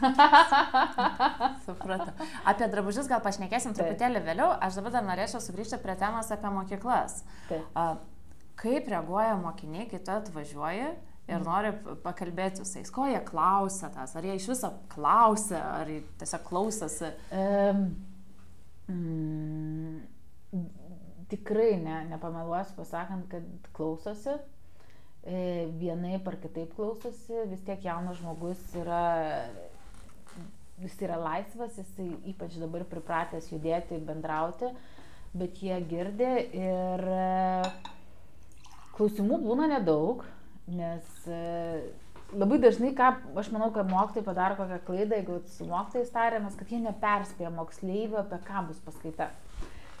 Supratau. 1.66 2.12
Apie 2.48 2.68
drabužius 2.72 3.10
gal 3.10 3.22
pašnekėsim 3.24 3.76
truputėlį 3.76 4.22
vėliau. 4.26 4.50
Aš 4.64 4.80
dabar 4.80 4.96
dar 4.96 5.06
norėčiau 5.06 5.42
sugrįžti 5.44 5.80
prie 5.82 5.96
temos 6.00 6.30
apie 6.34 6.52
mokyklas. 6.54 7.22
Taip. 7.50 7.78
Kaip 8.62 8.90
reaguoja 8.92 9.34
mokiniai, 9.40 9.88
kai 9.90 10.00
tu 10.04 10.14
atvažiuoji 10.14 10.88
ir 11.28 11.38
mhm. 11.38 11.44
nori 11.46 11.96
pakalbėti 12.04 12.66
su 12.66 12.78
jais. 12.80 12.92
Ko 12.94 13.06
jie 13.10 13.20
klausia 13.26 13.90
tas? 13.94 14.14
Ar 14.18 14.26
jie 14.26 14.36
iš 14.38 14.48
viso 14.52 14.72
klausia, 14.92 15.60
ar 15.82 15.92
tiesiog 16.20 16.46
klausosi? 16.48 17.12
Um, 17.36 17.84
mm, 18.92 20.00
tikrai 21.32 21.76
ne, 21.80 22.02
nepameluosiu 22.12 22.76
pasakant, 22.80 23.28
kad 23.30 23.70
klausosi. 23.76 24.36
E, 25.22 25.68
vienaip 25.78 26.26
ar 26.26 26.36
kitaip 26.42 26.72
klausosi, 26.74 27.44
vis 27.46 27.62
tiek 27.62 27.84
jaunas 27.86 28.18
žmogus 28.18 28.62
yra, 28.74 29.02
jis 30.80 30.94
yra 31.04 31.18
laisvas, 31.20 31.76
jis 31.76 32.12
ypač 32.32 32.56
dabar 32.60 32.86
pripratęs 32.88 33.50
judėti, 33.52 34.00
bendrauti, 34.06 34.72
bet 35.36 35.60
jie 35.62 35.76
girdi 35.90 36.30
ir 36.58 37.04
e, 37.12 37.26
klausimų 38.96 39.42
būna 39.44 39.68
nedaug 39.76 40.24
Nes 40.66 41.26
e, 41.26 41.92
labai 42.32 42.60
dažnai, 42.62 42.92
ką 42.94 43.08
aš 43.40 43.48
manau, 43.50 43.72
kad 43.74 43.88
mokytojai 43.90 44.24
padaro 44.24 44.56
kokią 44.60 44.78
klaidą, 44.86 45.18
jeigu 45.18 45.40
su 45.50 45.66
mokytojais 45.66 46.12
tariamės, 46.14 46.54
kad 46.58 46.70
jie 46.70 46.78
neperspėja 46.84 47.50
moksleivių, 47.50 48.20
apie 48.20 48.38
ką 48.46 48.62
bus 48.68 48.78
paskaita. 48.84 49.32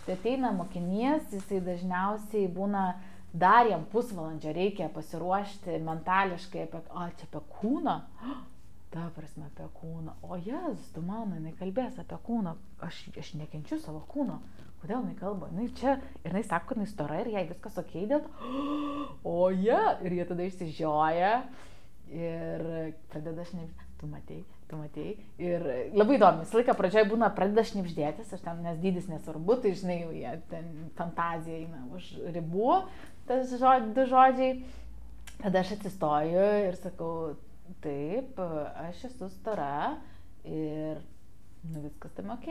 Tai 0.06 0.14
ateina 0.14 0.52
mokinys, 0.54 1.26
jisai 1.34 1.58
dažniausiai 1.66 2.46
būna 2.54 2.92
dar 3.34 3.66
jam 3.66 3.82
pusvalandžio 3.90 4.54
reikia 4.54 4.88
pasiruošti 4.94 5.80
mentališkai 5.82 6.66
apie, 6.68 6.82
o 6.94 7.04
čia 7.18 7.26
apie 7.26 7.42
kūną, 7.58 7.98
ta 8.92 9.08
prasme 9.16 9.46
apie 9.48 9.66
kūną, 9.78 10.14
o 10.22 10.36
jas, 10.44 10.90
tu 10.92 11.02
mano, 11.04 11.38
jinai 11.38 11.54
kalbės 11.56 11.96
apie 12.02 12.18
kūną, 12.26 12.54
aš, 12.84 12.98
aš 13.18 13.32
nekenčiu 13.40 13.78
savo 13.80 14.02
kūno, 14.10 14.38
kodėl 14.82 15.00
jinai 15.00 15.16
kalba, 15.18 15.48
jinai 15.52 15.68
čia, 15.78 15.96
ir 16.22 16.32
jinai 16.32 16.42
sako, 16.44 16.72
kad 16.72 16.80
jinai 16.80 16.90
stora 16.90 17.20
ir 17.22 17.30
jai 17.32 17.44
viskas 17.48 17.78
ok 17.80 17.94
dėl 18.10 18.24
to, 18.26 18.50
o 19.32 19.36
jie, 19.54 19.70
ja, 19.70 19.94
ir 20.04 20.18
jie 20.18 20.26
tada 20.28 20.48
išsižioja 20.48 21.30
ir 22.12 22.66
pradeda 23.12 23.46
šnipždėti, 23.48 23.88
tu 24.02 24.10
matei, 24.10 24.42
tu 24.68 24.80
matei. 24.80 25.14
Ir 25.40 25.64
labai 25.94 26.18
įdomu, 26.18 26.42
visą 26.42 26.58
laiką 26.58 26.74
pradžioje 26.76 27.06
būna 27.12 27.30
pradeda 27.36 27.64
šnipždėtis, 27.68 28.34
aš 28.34 28.42
ten, 28.44 28.60
nes 28.66 28.80
dydis 28.82 29.08
nesvarbu, 29.08 29.56
tai 29.62 29.72
žinai, 29.78 30.02
jau 30.02 30.12
jie 30.16 30.34
ten 30.50 30.68
fantazija 30.98 31.62
eina 31.62 31.86
už 31.94 32.10
ribų, 32.34 32.82
tas 33.30 33.54
žodžiai. 33.56 34.58
Tada 35.42 35.62
aš 35.62 35.72
atsistoju 35.74 36.42
ir 36.68 36.76
sakau, 36.78 37.32
taip, 37.84 38.38
aš 38.38 39.04
esu 39.10 39.28
stora 39.38 39.98
ir 40.44 41.02
nu 41.70 41.82
viskas 41.84 42.14
tam 42.16 42.32
ok. 42.34 42.48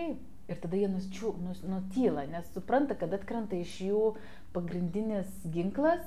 Ir 0.52 0.60
tada 0.60 0.80
jie 0.80 0.88
nusčių, 0.92 1.36
nus, 1.46 1.62
nutyla, 1.64 2.26
nes 2.28 2.48
supranta, 2.52 2.98
kad 3.00 3.14
atkrenta 3.16 3.56
iš 3.56 3.78
jų 3.86 4.02
pagrindinis 4.56 5.30
ginklas, 5.54 6.04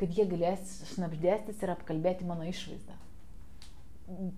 kad 0.00 0.14
jie 0.14 0.26
galės 0.30 0.78
šnapždėstis 0.94 1.62
ir 1.62 1.74
apkalbėti 1.74 2.26
mano 2.26 2.46
išvaizdą. 2.48 2.96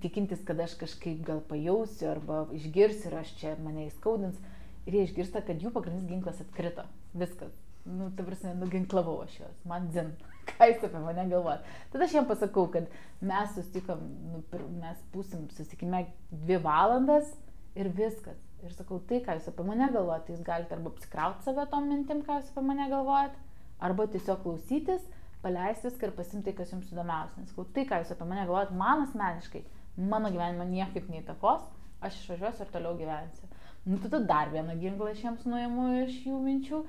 Tikintis, 0.02 0.42
kad 0.44 0.60
aš 0.60 0.74
kažkaip 0.80 1.22
gal 1.24 1.40
pajausiu 1.46 2.10
arba 2.10 2.42
išgirsiu 2.56 3.12
ir 3.12 3.18
aš 3.20 3.32
čia 3.38 3.54
mane 3.62 3.86
įskaudins. 3.86 4.40
Ir 4.88 4.96
jie 4.96 5.06
išgirsta, 5.06 5.44
kad 5.46 5.62
jų 5.62 5.70
pagrindinis 5.72 6.10
ginklas 6.10 6.40
atkrito. 6.42 6.88
Viskas. 7.14 7.54
Nu, 7.86 8.10
ta 8.16 8.24
prasme, 8.26 8.56
nuginklavau 8.58 9.20
aš 9.24 9.38
juos. 9.40 9.64
Man 9.68 9.88
dzin. 9.92 10.10
Ką 10.48 10.68
jūs 10.70 10.84
apie 10.86 11.00
mane 11.02 11.26
galvojat? 11.30 11.66
Tada 11.92 12.06
aš 12.06 12.16
jiems 12.16 12.28
pasakau, 12.30 12.66
kad 12.72 12.88
mes 13.20 13.52
susitikom, 13.56 14.04
nu, 14.32 14.42
mes 14.80 15.02
būsim 15.14 15.48
susitikime 15.52 16.06
dvi 16.30 16.60
valandas 16.64 17.34
ir 17.78 17.90
viskas 17.96 18.38
ir 18.64 18.74
sakau, 18.76 18.98
tai 19.08 19.20
ką 19.24 19.36
jūs 19.38 19.48
apie 19.50 19.64
mane 19.66 19.88
galvojate, 19.92 20.26
tai 20.26 20.34
jūs 20.34 20.44
galite 20.46 20.76
arba 20.76 20.92
apsikrauti 20.92 21.46
save 21.46 21.66
tom 21.72 21.88
mintim, 21.88 22.20
ką 22.26 22.40
jūs 22.40 22.50
apie 22.52 22.64
mane 22.66 22.88
galvojate, 22.92 23.38
arba 23.80 24.06
tiesiog 24.12 24.42
klausytis, 24.44 25.06
paleisti 25.44 25.88
viską 25.88 26.08
ir 26.08 26.16
pasimti 26.16 26.50
tai, 26.50 26.56
kas 26.58 26.74
jums 26.74 26.90
įdomiausia. 26.92 27.40
Nes 27.40 27.52
sakau, 27.52 27.66
tai 27.76 27.86
ką 27.88 28.02
jūs 28.02 28.12
apie 28.14 28.28
mane 28.28 28.44
galvojate, 28.44 28.76
man 28.80 29.06
asmeniškai, 29.06 29.62
mano 30.10 30.32
gyvenimą 30.34 30.68
niekaip 30.68 31.08
neįtakos, 31.12 31.64
aš 32.04 32.20
išvažiuosiu 32.20 32.66
ir 32.66 32.74
toliau 32.74 32.98
gyvensiu. 33.00 33.48
Nu, 33.86 33.96
tada 34.02 34.20
dar 34.28 34.52
vieną 34.52 34.76
ginklą 34.80 35.14
aš 35.14 35.24
jiems 35.24 35.46
nuimu 35.48 35.86
iš 36.02 36.20
jų 36.26 36.36
minčių 36.44 36.82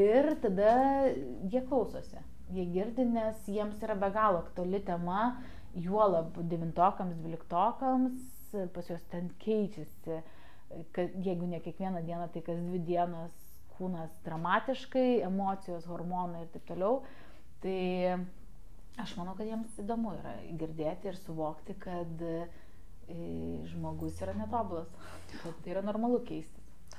ir 0.00 0.32
tada 0.40 0.72
jie 1.52 1.60
klausosi. 1.68 2.22
Jie 2.54 2.64
girdi, 2.72 3.04
nes 3.04 3.44
jiems 3.46 3.82
yra 3.84 3.94
be 3.98 4.08
galo 4.14 4.42
aktuali 4.44 4.80
tema, 4.84 5.36
juolab 5.76 6.38
devintokams, 6.48 7.18
dvyliktokams, 7.20 8.20
pas 8.72 8.88
juos 8.88 9.04
ten 9.12 9.28
keičiasi 9.42 10.22
kad 10.92 11.08
jeigu 11.26 11.46
ne 11.46 11.60
kiekvieną 11.60 12.02
dieną, 12.02 12.28
tai 12.32 12.42
kas 12.42 12.60
dvi 12.60 12.80
dienas 12.84 13.32
kūnas 13.76 14.12
dramatiškai, 14.26 15.20
emocijos, 15.26 15.86
hormonai 15.88 16.44
ir 16.44 16.50
taip 16.54 16.66
toliau. 16.68 17.00
Tai 17.62 17.78
aš 19.02 19.14
manau, 19.18 19.34
kad 19.38 19.48
jiems 19.48 19.78
įdomu 19.82 20.14
yra 20.18 20.34
girdėti 20.60 21.10
ir 21.10 21.18
suvokti, 21.22 21.76
kad 21.82 22.24
e, 22.26 22.36
žmogus 23.72 24.20
yra 24.24 24.34
netobulas, 24.38 24.90
tai 25.32 25.74
yra 25.74 25.84
normalu 25.86 26.20
keistis. 26.28 26.57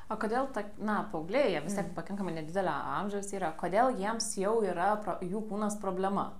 O 0.10 0.18
kodėl, 0.18 0.48
ta, 0.54 0.64
na, 0.82 1.04
paaugliai, 1.12 1.52
jie 1.54 1.60
vis 1.62 1.76
tiek 1.78 1.86
Mm. 1.86 1.96
pakankamai 1.96 2.34
nedidelio 2.34 2.74
amžiaus 2.98 3.30
yra, 3.34 3.52
kodėl 3.58 3.94
jiems 4.00 4.32
jau 4.42 4.56
yra 4.66 4.96
pro, 5.04 5.20
jų 5.22 5.44
kūnas 5.50 5.76
problema? 5.82 6.32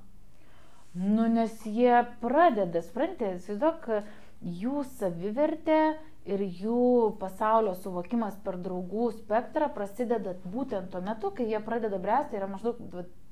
Nu, 0.94 1.28
nes 1.30 1.54
jie 1.66 2.00
pradeda, 2.22 2.82
suprantate, 2.82 3.36
įsivaizduok, 3.38 4.04
jų 4.42 4.82
savivertė 4.98 5.98
ir 6.26 6.42
jų 6.42 7.18
pasaulio 7.22 7.76
suvokimas 7.76 8.36
per 8.44 8.58
draugų 8.58 9.12
spektrą 9.20 9.70
prasideda 9.74 10.34
būtent 10.44 10.90
tuo 10.90 11.02
metu, 11.06 11.30
kai 11.32 11.46
jie 11.52 11.62
pradeda 11.62 12.02
bręsti, 12.02 12.38
yra 12.42 12.50
maždaug 12.50 12.82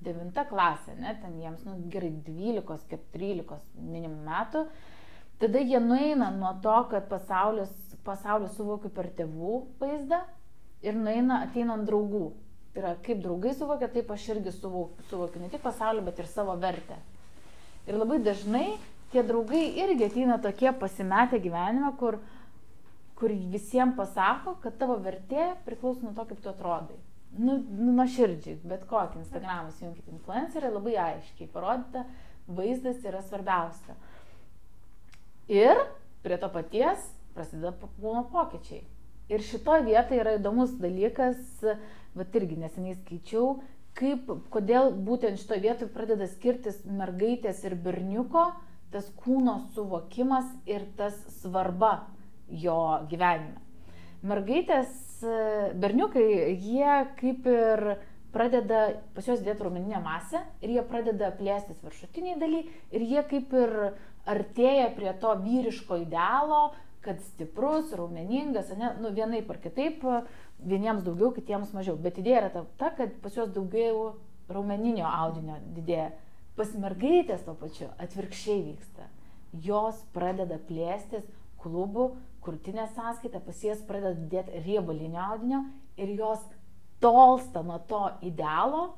9 0.05 0.45
klasė, 0.51 0.99
ne, 1.01 1.15
ten 1.21 1.33
jiems, 1.41 1.65
nu, 1.65 1.79
gerai, 1.89 2.11
12, 2.29 3.01
13 3.17 3.57
minimum 3.81 4.21
metų. 4.29 4.67
Tada 5.41 5.59
jie 5.61 5.81
nueina 5.81 6.29
nuo 6.33 6.53
to, 6.61 6.77
kad 6.89 7.09
pasaulis, 7.09 7.73
pasaulį 8.07 8.49
suvokiu 8.55 8.91
per 8.93 9.11
tėvų 9.17 9.61
vaizdą 9.81 10.23
ir 10.85 10.97
nueina 10.97 11.43
ateinant 11.47 11.87
draugų. 11.87 12.29
Tai 12.73 12.83
yra, 12.83 12.93
kaip 13.05 13.21
draugai 13.23 13.53
suvokia, 13.57 13.89
taip 13.89 14.11
aš 14.13 14.27
irgi 14.35 14.53
suvokiu, 14.53 15.05
suvokiu 15.09 15.41
ne 15.41 15.49
tik 15.49 15.63
pasaulį, 15.63 16.03
bet 16.05 16.19
ir 16.21 16.29
savo 16.29 16.53
vertę. 16.61 16.99
Ir 17.87 17.97
labai 17.97 18.19
dažnai 18.21 18.67
tie 19.13 19.23
draugai 19.25 19.63
irgi 19.81 20.05
ateina 20.05 20.37
tokie 20.43 20.71
pasimetę 20.77 21.39
gyvenime, 21.41 21.89
kur, 21.97 22.19
kur 23.17 23.33
visiems 23.55 23.97
pasako, 23.97 24.57
kad 24.61 24.77
tavo 24.77 24.99
vertė 25.01 25.53
priklauso 25.65 26.05
nuo 26.05 26.13
to, 26.17 26.27
kaip 26.29 26.43
tu 26.43 26.51
atrodai. 26.51 26.99
Nu, 27.37 27.57
nu 27.57 27.91
nuoširdžiai, 27.97 28.59
bet 28.67 28.85
kokį 28.89 29.21
Instagramą 29.23 29.73
įjungkite 29.73 30.13
influencerį, 30.13 30.71
labai 30.77 30.95
aiškiai 31.07 31.49
parodyta, 31.51 32.05
vaizdas 32.47 33.01
yra 33.05 33.19
svarbiausia. 33.25 33.97
Ir 35.51 35.81
prie 36.23 36.37
to 36.39 36.49
paties 36.51 37.03
prasideda 37.37 37.73
kūno 38.01 38.25
pokyčiai. 38.33 38.83
Ir 39.31 39.43
šitoje 39.43 39.85
vietoje 39.87 40.21
yra 40.23 40.37
įdomus 40.37 40.75
dalykas, 40.81 41.39
bet 42.17 42.35
irgi 42.39 42.57
neseniai 42.59 42.95
skaičiau, 42.97 43.57
kaip, 43.97 44.29
kodėl 44.53 44.93
būtent 45.07 45.39
šitoje 45.41 45.63
vietoje 45.65 45.91
pradeda 45.93 46.27
skirtis 46.31 46.79
mergaitės 46.85 47.63
ir 47.67 47.75
berniuko 47.83 48.49
tas 48.93 49.07
kūno 49.19 49.59
suvokimas 49.75 50.47
ir 50.69 50.85
tas 50.99 51.15
svarba 51.41 52.07
jo 52.47 52.77
gyvenime. 53.11 53.59
Mergaitės, 54.27 54.93
berniukai, 55.77 56.23
jie 56.55 56.93
kaip 57.19 57.49
ir 57.51 57.83
pradeda, 58.33 58.81
pas 59.15 59.27
juos 59.27 59.43
dėti 59.43 59.65
raumeninę 59.65 59.99
masę 60.03 60.41
ir 60.63 60.73
jie 60.77 60.83
pradeda 60.87 61.31
plėstis 61.37 61.79
viršutiniai 61.83 62.39
daly 62.39 62.63
ir 62.95 63.05
jie 63.11 63.23
kaip 63.29 63.53
ir 63.59 63.75
artėja 64.27 64.89
prie 64.95 65.13
to 65.21 65.31
vyriško 65.43 66.01
idealo, 66.03 66.71
kad 67.05 67.19
stiprus, 67.23 67.93
raumeningas, 67.95 68.71
ne, 68.77 68.91
nu 69.01 69.11
vienaip 69.15 69.49
ar 69.53 69.59
kitaip, 69.63 70.03
vieniems 70.59 71.05
daugiau, 71.05 71.31
kitiems 71.35 71.73
mažiau. 71.75 71.97
Bet 72.01 72.19
idėja 72.21 72.41
yra 72.43 72.53
ta, 72.53 72.63
ta 72.79 72.91
kad 72.97 73.13
pas 73.23 73.35
juos 73.37 73.51
daugiau 73.55 74.15
raumeninio 74.51 75.07
audinio 75.07 75.59
didėja. 75.75 76.11
Pas 76.57 76.71
mergaitės 76.73 77.43
to 77.45 77.53
pačiu 77.59 77.91
atvirkščiai 78.01 78.63
vyksta. 78.71 79.09
Jos 79.63 79.99
pradeda 80.15 80.57
plėstis 80.67 81.25
klubų, 81.61 82.09
krūtinė 82.45 82.87
sąskaita, 82.95 83.41
pas 83.43 83.59
jas 83.63 83.81
pradeda 83.85 84.17
didėti 84.17 84.63
riebalinio 84.65 85.21
audinio 85.21 85.61
ir 85.99 86.13
jos 86.17 86.41
tolsta 87.03 87.61
nuo 87.65 87.77
to 87.89 88.01
idealo, 88.25 88.95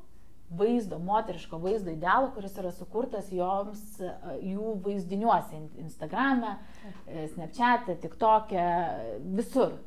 vaizdo, 0.50 0.98
moteriško 1.00 1.58
vaizdo 1.62 1.92
idealo, 1.94 2.32
kuris 2.34 2.56
yra 2.58 2.72
sukurtas 2.74 3.30
joms 3.32 3.82
jų 4.42 4.74
vaizdiniuose, 4.86 5.56
in- 5.56 5.86
Instagrame, 5.86 6.56
e, 7.08 7.28
Snapchat'e, 7.36 7.96
TikTok'e, 8.02 8.64
visur. 9.38 9.78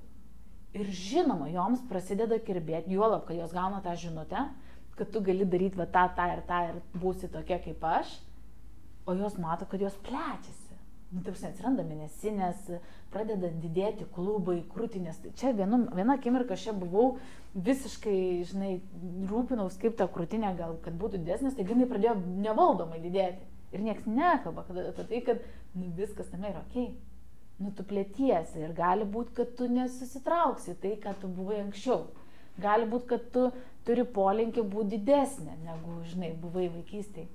Ir 0.72 0.87
žinoma, 0.87 1.51
joms 1.53 1.83
prasideda 1.90 2.38
kirbėti, 2.40 2.94
juolab, 2.94 3.27
kad 3.27 3.37
jos 3.37 3.53
gauna 3.53 3.83
tą 3.85 3.92
žinutę, 3.98 4.46
kad 4.96 5.11
tu 5.12 5.20
gali 5.20 5.44
daryti 5.44 5.77
va 5.77 5.85
tą, 5.87 6.07
tą 6.16 6.29
ir 6.33 6.42
tą 6.48 6.61
ir 6.70 6.79
būsi 7.03 7.29
tokia 7.33 7.59
kaip 7.64 7.83
aš, 7.85 8.14
o 9.07 9.14
jos 9.18 9.37
mato, 9.38 9.66
kad 9.66 9.81
jos 9.81 9.96
plečiasi. 10.07 10.62
Nu, 11.12 11.20
taip, 11.20 11.37
atsiranda 11.44 11.85
mėnesinės, 11.85 12.68
pradeda 13.12 13.51
didėti 13.61 14.07
klubai, 14.14 14.62
krūtinės. 14.72 15.18
Tai 15.20 15.33
Čia 15.37 15.51
vienu, 15.59 15.83
viena 15.92 16.16
akimirka 16.16 16.57
aš 16.57 16.68
čia 16.68 16.72
buvau 16.77 17.18
visiškai, 17.53 18.16
žinai, 18.48 18.70
rūpinaus 19.29 19.77
kaip 19.81 19.98
ta 19.98 20.07
krūtinė 20.09 20.55
gal, 20.57 20.79
kad 20.85 20.96
būtų 20.96 21.20
didesnės, 21.20 21.59
tai 21.59 21.66
jinai 21.68 21.88
pradėjo 21.90 22.14
nevaldomai 22.46 23.03
didėti. 23.03 23.44
Ir 23.77 23.85
niekas 23.85 24.09
nekalba 24.09 24.64
apie 24.64 25.05
tai, 25.11 25.20
kad 25.27 25.44
nu, 25.77 25.90
viskas 25.96 26.33
tame 26.33 26.48
yra 26.48 26.62
ok. 26.64 26.94
Nu, 27.61 27.70
tu 27.77 27.85
plėtiesi 27.88 28.62
ir 28.64 28.72
gali 28.77 29.05
būti, 29.05 29.35
kad 29.37 29.53
tu 29.59 29.68
nesusitrauksi 29.68 30.79
tai, 30.81 30.94
ką 31.01 31.12
tu 31.20 31.29
buvai 31.29 31.61
anksčiau. 31.66 32.07
Gali 32.61 32.88
būti, 32.88 33.09
kad 33.12 33.29
tu 33.37 33.44
turi 33.85 34.05
polinkį 34.16 34.64
būti 34.72 34.96
didesnė, 34.96 35.59
negu, 35.66 35.98
žinai, 36.09 36.33
buvai 36.40 36.70
vaikystėje. 36.72 37.29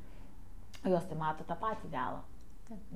Jos 0.88 1.08
tai 1.10 1.18
mato 1.20 1.46
tą 1.46 1.58
patį 1.62 1.90
idealą. 1.92 2.26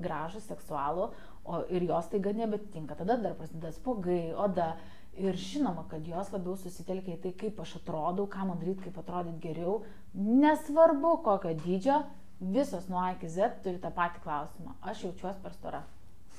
Gražų, 0.02 0.42
seksualų, 0.44 1.10
o 1.48 1.60
ir 1.72 1.86
jos 1.88 2.08
tai 2.12 2.20
gan 2.24 2.40
nebetinka. 2.40 2.96
Tada 2.98 3.16
dar 3.20 3.36
prasideda 3.38 3.72
spogai, 3.74 4.32
oda. 4.36 4.74
Ir 5.12 5.36
žinoma, 5.36 5.82
kad 5.90 6.06
jos 6.08 6.30
labiau 6.32 6.54
susitelkia 6.56 7.18
į 7.18 7.20
tai, 7.20 7.32
kaip 7.36 7.58
aš 7.60 7.74
atrodau, 7.82 8.24
ką 8.32 8.46
man 8.48 8.56
daryti, 8.62 8.86
kaip 8.86 8.96
atrodyti 9.02 9.42
geriau. 9.44 9.82
Nesvarbu, 10.16 11.18
kokio 11.26 11.52
dydžio, 11.66 11.98
visos 12.40 12.86
nuo 12.88 13.02
A 13.02 13.10
iki 13.12 13.28
Z 13.28 13.60
turi 13.64 13.76
tą 13.82 13.90
patį 13.92 14.22
klausimą. 14.24 14.72
Aš 14.80 15.04
jaučiuosi 15.04 15.42
per 15.44 15.52
stora. 15.58 15.82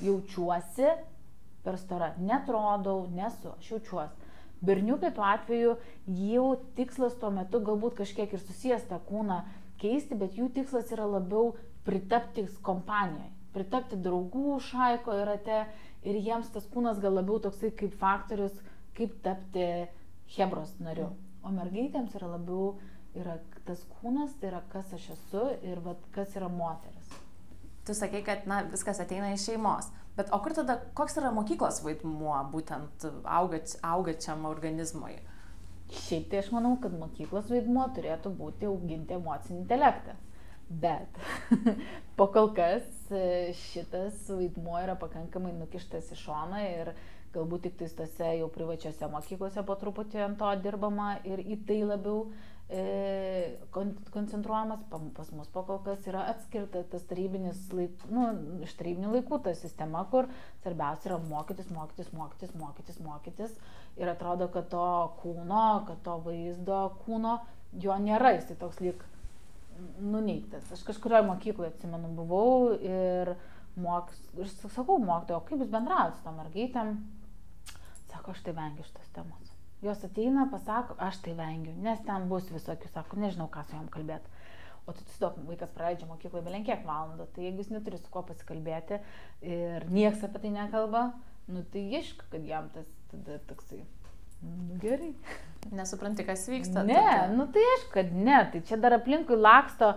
Jaučiuosi 0.01 0.89
per 1.63 1.77
stora. 1.77 2.15
Netrodau, 2.17 3.05
nesu, 3.13 3.53
aš 3.59 3.75
jaučiuosi. 3.75 4.31
Berniukai 4.63 5.11
tuo 5.13 5.25
atveju 5.27 5.75
jau 6.07 6.47
tikslas 6.77 7.13
tuo 7.19 7.29
metu 7.35 7.59
galbūt 7.61 7.97
kažkiek 7.99 8.33
ir 8.33 8.41
susijęs 8.41 8.87
tą 8.87 8.97
kūną 9.09 9.41
keisti, 9.81 10.15
bet 10.15 10.37
jų 10.39 10.47
tikslas 10.55 10.91
yra 10.95 11.05
labiau 11.05 11.51
pritapti 11.87 12.45
kompanijoje, 12.65 13.31
pritapti 13.53 13.99
draugų 13.99 14.57
šaiko 14.69 15.17
ir 15.19 15.27
rate 15.29 15.59
ir 16.07 16.19
jiems 16.19 16.51
tas 16.53 16.65
kūnas 16.71 17.01
gal 17.03 17.15
labiau 17.19 17.39
toksai 17.43 17.73
kaip 17.77 17.95
faktorius, 17.99 18.55
kaip 18.97 19.19
tapti 19.25 19.67
hebros 20.37 20.75
nariu. 20.79 21.11
O 21.43 21.51
mergaitėms 21.51 22.15
yra 22.17 22.33
labiau 22.37 22.73
yra 23.17 23.37
tas 23.67 23.83
kūnas, 23.99 24.37
tai 24.39 24.51
yra 24.51 24.61
kas 24.71 24.93
aš 24.95 25.11
esu 25.15 25.43
ir 25.65 25.81
vat, 25.85 25.99
kas 26.15 26.33
yra 26.39 26.49
moteris. 26.49 27.11
Tu 27.83 27.95
sakai, 27.97 28.23
kad 28.23 28.47
na, 28.47 28.61
viskas 28.71 29.01
ateina 29.03 29.33
iš 29.33 29.49
šeimos. 29.49 29.89
Bet 30.17 30.29
o 30.31 30.39
kur 30.43 30.53
tada, 30.55 30.77
koks 30.97 31.17
yra 31.19 31.33
mokyklos 31.35 31.81
vaidmuo 31.83 32.35
būtent 32.53 33.07
augat, 33.25 33.75
augačiam 33.83 34.45
organizmui? 34.47 35.17
Šiaip 35.93 36.29
tai 36.31 36.39
aš 36.41 36.51
manau, 36.53 36.75
kad 36.81 36.93
mokyklos 36.97 37.49
vaidmuo 37.51 37.87
turėtų 37.95 38.31
būti 38.37 38.69
auginti 38.69 39.17
emocinį 39.17 39.59
intelektą. 39.63 40.15
Bet 40.81 41.17
po 42.17 42.27
kol 42.33 42.49
kas 42.57 42.85
e, 43.13 43.51
šitas 43.57 44.23
vaidmuo 44.31 44.79
yra 44.81 44.95
pakankamai 44.97 45.51
nukištas 45.57 46.07
į 46.15 46.17
šoną 46.23 46.61
ir 46.65 46.93
galbūt 47.33 47.67
tik 47.67 47.77
tose 47.97 48.31
jau 48.39 48.47
privačiose 48.53 49.07
mokyklose 49.09 49.63
po 49.65 49.75
truputį 49.81 50.21
ant 50.25 50.39
to 50.41 50.49
dirbama 50.65 51.15
ir 51.25 51.41
į 51.41 51.57
tai 51.67 51.79
labiau 51.89 52.27
e, 52.69 52.83
kon, 53.73 53.93
koncentruojamas. 54.13 54.81
Pa- 54.89 55.01
Pas 55.17 55.29
mus 55.33 55.49
po 55.53 55.63
kol 55.67 55.81
kas 55.85 56.05
yra 56.09 56.25
atskirta 56.33 56.83
tas 56.89 57.05
tarybinis 57.09 57.63
laik, 57.73 58.05
nu, 58.13 58.27
iš 58.65 58.73
tarybinių 58.79 59.13
laikų 59.17 59.41
ta 59.45 59.53
sistema, 59.57 60.05
kur 60.13 60.29
svarbiausia 60.63 61.11
yra 61.11 61.19
mokytis, 61.29 61.69
mokytis, 61.73 62.13
mokytis, 62.17 62.53
mokytis, 62.57 63.01
mokytis. 63.05 63.57
Ir 64.01 64.09
atrodo, 64.13 64.49
kad 64.53 64.69
to 64.73 64.85
kūno, 65.21 65.65
kad 65.89 66.01
to 66.05 66.17
vaizdo 66.25 66.85
kūno, 67.03 67.37
jo 67.81 67.97
nėra, 68.07 68.33
jis 68.39 68.49
tai 68.51 68.57
toks 68.65 68.81
lyg 68.81 69.01
nuneiktas. 69.99 70.69
Aš 70.73 70.83
kažkurioje 70.87 71.25
mokykloje, 71.27 71.73
atsimenu, 71.73 72.11
buvau 72.17 72.73
ir, 72.77 73.33
moks, 73.79 74.19
ir 74.37 74.49
sakau 74.61 74.99
mokytojo, 75.01 75.41
kaip 75.47 75.63
jūs 75.63 75.73
bendraujate 75.73 76.19
su 76.19 76.27
to 76.27 76.35
mergaitėm. 76.37 76.95
Sako, 78.11 78.35
aš 78.35 78.43
tai 78.45 78.53
vengiu 78.57 78.85
šitos 78.85 79.09
temos. 79.15 79.51
Jos 79.83 80.03
ateina, 80.07 80.45
pasako, 80.51 80.95
aš 81.01 81.19
tai 81.25 81.33
vengiu, 81.35 81.73
nes 81.83 81.99
ten 82.07 82.29
bus 82.29 82.47
visokių, 82.53 82.91
sako, 82.93 83.19
nežinau, 83.19 83.49
ką 83.51 83.65
su 83.67 83.75
jom 83.75 83.89
kalbėti. 83.91 84.31
O 84.87 84.91
tu 84.91 85.03
tiesiog 85.07 85.39
vaikas 85.47 85.71
praleidžia 85.75 86.07
mokykloje 86.09 86.43
belenkiek 86.43 86.81
valandą, 86.87 87.25
tai 87.35 87.47
jeigu 87.47 87.63
jis 87.63 87.71
neturi 87.71 87.99
su 87.99 88.09
kuo 88.11 88.23
pasikalbėti 88.27 88.99
ir 89.47 89.85
niekas 89.91 90.25
apie 90.27 90.41
tai 90.43 90.51
nekalba, 90.55 91.03
nu 91.47 91.63
tai 91.71 91.85
iešk, 91.97 92.25
kad 92.31 92.43
jam 92.47 92.67
tas 92.75 92.89
tada 93.11 93.37
toksai, 93.47 93.79
nu 94.43 94.79
gerai. 94.81 95.13
Nesupranti, 95.73 96.25
kas 96.27 96.43
vyksta. 96.51 96.83
Ne, 96.83 96.99
tada. 96.99 97.31
nu 97.31 97.47
tai 97.51 97.63
aišku, 97.75 97.93
kad 97.93 98.11
ne, 98.13 98.41
tai 98.51 98.61
čia 98.67 98.77
dar 98.77 98.97
aplinkui 98.97 99.37
laksto 99.39 99.93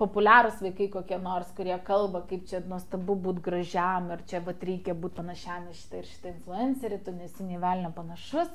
populiarūs 0.00 0.62
vaikai 0.64 0.88
kokie 0.94 1.18
nors, 1.20 1.50
kurie 1.56 1.76
kalba, 1.84 2.22
kaip 2.28 2.46
čia 2.48 2.62
nuostabu 2.64 3.18
būti 3.20 3.44
gražiam 3.44 4.08
ir 4.14 4.24
čia 4.30 4.40
vat 4.46 4.64
reikia 4.64 4.96
būti 4.96 5.20
panašiam 5.20 5.68
į 5.68 5.76
šitą 5.76 6.00
ir 6.00 6.08
šitą 6.08 6.32
influencerį, 6.32 7.00
tu 7.04 7.14
nesi 7.18 7.44
nei 7.44 7.60
velnio 7.60 7.92
panašus, 7.96 8.48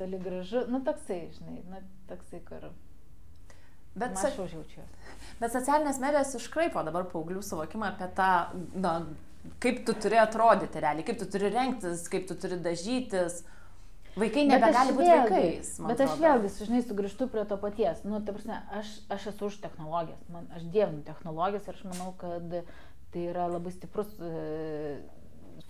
toli 0.00 0.20
gražu, 0.22 0.64
nu 0.72 0.80
toksai, 0.86 1.26
žinai, 1.36 1.60
nu 1.68 1.82
toksai, 2.08 2.40
kur 2.48 2.70
Bet, 3.98 4.14
aš 4.14 4.20
sa 4.22 4.28
jau 4.30 4.46
jaučiuosi. 4.46 5.06
bet 5.40 5.54
socialinės 5.54 5.98
medijos 6.02 6.34
iškraipo 6.38 6.82
dabar 6.86 7.08
paauglių 7.10 7.42
suvokimą 7.42 7.92
apie 7.92 8.08
tą, 8.14 8.28
na, 8.78 8.92
kaip 9.62 9.80
tu 9.86 9.94
turi 9.98 10.20
atrodyti 10.22 10.82
realiai, 10.82 11.06
kaip 11.06 11.18
tu 11.20 11.26
turi 11.30 11.50
rengtis, 11.54 12.04
kaip 12.12 12.28
tu 12.28 12.36
turi 12.38 12.60
dažytis. 12.62 13.42
Vaikai 14.18 14.44
nebegali 14.48 14.94
būti 14.96 15.06
vėlgi- 15.08 15.32
vaikais. 15.34 15.70
Bet 15.86 16.00
aš 16.04 16.16
vėlgi, 16.22 16.50
žinai, 16.66 16.82
sugrįžtu 16.86 17.28
prie 17.30 17.44
to 17.48 17.56
paties. 17.60 18.02
Nu, 18.04 18.20
ta 18.24 18.34
prasme, 18.34 18.58
aš, 18.80 18.92
aš 19.14 19.26
esu 19.32 19.46
už 19.50 19.60
technologijas. 19.62 20.20
Man, 20.32 20.48
aš 20.56 20.66
dievinu 20.74 21.02
technologijas 21.06 21.68
ir 21.68 21.74
aš 21.78 21.84
manau, 21.84 22.12
kad 22.18 22.58
tai 23.12 23.24
yra 23.30 23.46
labai 23.48 23.72
stiprus 23.72 24.10
e, 24.20 25.00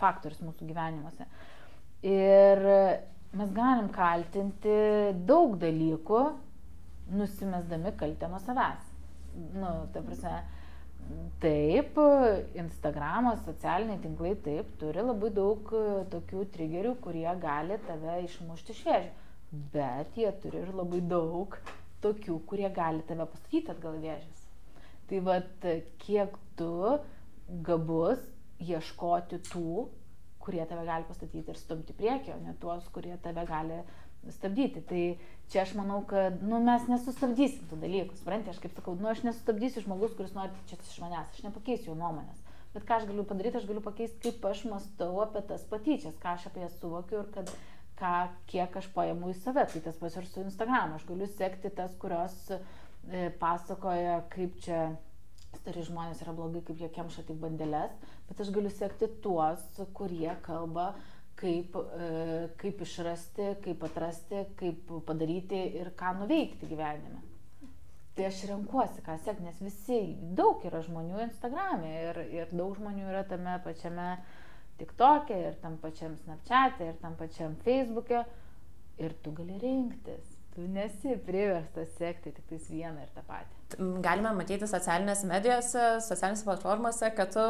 faktorius 0.00 0.40
mūsų 0.42 0.66
gyvenimuose. 0.70 1.26
Ir 2.02 2.62
mes 3.38 3.50
galim 3.54 3.88
kaltinti 3.94 4.76
daug 5.28 5.56
dalykų, 5.60 6.22
nusimesdami 7.18 7.92
kaltę 7.98 8.28
nuo 8.30 8.40
savęs. 8.42 8.86
Nu, 9.54 9.72
ta 9.92 10.02
prasme, 10.02 10.42
taip, 11.42 11.98
Instagramas, 12.58 13.44
socialiniai 13.46 14.00
tinklai, 14.02 14.34
taip, 14.44 14.70
turi 14.80 15.04
labai 15.04 15.30
daug 15.34 15.72
e, 15.76 15.82
tokių 16.12 16.44
triggerių, 16.54 16.94
kurie 17.04 17.28
gali 17.42 17.78
tave 17.86 18.18
išmušti 18.26 18.74
iš 18.74 18.82
vėžių. 18.88 19.12
Bet 19.74 20.18
jie 20.20 20.32
turi 20.42 20.62
ir 20.64 20.72
labai 20.76 21.00
daug 21.08 21.56
tokių, 22.04 22.40
kurie 22.50 22.68
gali 22.74 23.04
tave 23.08 23.26
pastatyti 23.30 23.72
atgal 23.72 23.96
vėžės. 24.02 24.42
Tai 25.08 25.22
vad, 25.24 25.68
kiek 26.02 26.34
tu 26.58 26.72
gabus 27.64 28.20
ieškoti 28.60 29.38
tų, 29.48 29.86
kurie 30.42 30.64
tave 30.68 30.84
gali 30.88 31.08
pastatyti 31.08 31.52
ir 31.52 31.60
stumti 31.60 31.96
priekį, 31.96 32.34
o 32.34 32.38
ne 32.44 32.54
tuos, 32.60 32.86
kurie 32.92 33.16
tave 33.24 33.44
gali 33.48 33.80
stabdyti. 34.34 34.82
Tai 34.88 35.02
čia 35.52 35.62
aš 35.64 35.74
manau, 35.78 36.02
kad 36.08 36.42
nu, 36.44 36.60
mes 36.64 36.84
nesustabdysim 36.90 37.70
tų 37.70 37.80
dalykų. 37.84 38.18
Suprantate, 38.18 38.54
aš 38.54 38.60
kaip 38.64 38.76
sakau, 38.76 38.96
nu, 38.98 39.08
aš 39.10 39.24
nesustabdysiu 39.26 39.84
žmogus, 39.86 40.14
kuris 40.18 40.36
nori 40.36 40.52
čia 40.70 40.78
iš 40.80 41.00
manęs, 41.04 41.32
aš 41.32 41.46
nepakeisiu 41.46 41.92
jo 41.92 41.98
nuomonės. 41.98 42.44
Bet 42.74 42.84
ką 42.84 42.98
aš 42.98 43.08
galiu 43.08 43.24
padaryti, 43.24 43.58
aš 43.58 43.66
galiu 43.68 43.82
pakeisti, 43.82 44.20
kaip 44.26 44.44
aš 44.50 44.66
mastau 44.68 45.22
apie 45.24 45.42
tas 45.48 45.64
patyčias, 45.70 46.18
ką 46.20 46.36
aš 46.36 46.50
apie 46.50 46.66
jas 46.66 46.76
suvokiu 46.82 47.22
ir 47.22 47.30
kad 47.34 47.52
ką, 47.98 48.14
kiek 48.50 48.76
aš 48.80 48.90
paimu 48.94 49.32
į 49.32 49.38
save. 49.40 49.64
Tai 49.72 49.84
tas 49.88 49.98
pats 50.00 50.20
ir 50.20 50.28
su 50.28 50.44
Instagram. 50.44 50.94
Aš 50.98 51.08
galiu 51.08 51.28
sekti 51.32 51.72
tas, 51.74 51.96
kurios 52.02 52.36
e, 52.52 53.28
pasakoja, 53.40 54.20
kaip 54.34 54.60
čia 54.64 54.82
stari 55.56 55.82
žmonės 55.86 56.20
yra 56.24 56.34
blogai, 56.36 56.62
kaip 56.66 56.80
jie 56.82 56.90
kemša 56.92 57.24
tik 57.28 57.38
bandelės, 57.40 57.94
bet 58.28 58.42
aš 58.44 58.52
galiu 58.54 58.70
sekti 58.72 59.08
tuos, 59.24 59.64
kurie 59.96 60.30
kalba, 60.44 60.92
kaip, 61.38 61.76
e, 61.76 62.10
kaip 62.60 62.82
išrasti, 62.84 63.52
kaip 63.64 63.84
atrasti, 63.88 64.44
kaip 64.58 64.90
padaryti 65.06 65.60
ir 65.80 65.92
ką 65.98 66.14
nuveikti 66.22 66.68
gyvenime. 66.70 67.22
Tai 68.18 68.26
aš 68.26 68.40
renkuosi, 68.50 69.02
ką 69.06 69.14
sekti, 69.22 69.46
nes 69.46 69.60
visi, 69.62 70.00
daug 70.34 70.64
yra 70.66 70.82
žmonių 70.82 71.22
Instagram'e 71.28 71.92
ir, 72.08 72.20
ir 72.34 72.50
daug 72.50 72.74
žmonių 72.74 73.06
yra 73.12 73.22
tame 73.30 73.54
pačiame 73.62 74.08
TikTok'e 74.80 75.38
ir 75.46 75.60
tam 75.62 75.76
pačiam 75.82 76.16
Snapchat'e 76.24 76.90
ir 76.90 76.98
tam 77.02 77.14
pačiam 77.18 77.54
Facebook'e 77.62 78.24
ir 78.98 79.14
tu 79.22 79.34
gali 79.36 79.58
rinktis. 79.62 80.34
Tu 80.54 80.66
nesi 80.66 81.14
priverstas 81.26 81.92
sekti 81.98 82.32
tik 82.34 82.46
tais 82.50 82.66
vieną 82.70 83.04
ir 83.04 83.12
tą 83.14 83.22
patį. 83.26 83.78
Galime 84.02 84.32
matyti 84.34 84.66
socialinėse 84.66 85.28
medijose, 85.30 85.84
socialinėse 86.02 86.46
platformose, 86.48 87.12
kad 87.14 87.30
tu 87.34 87.44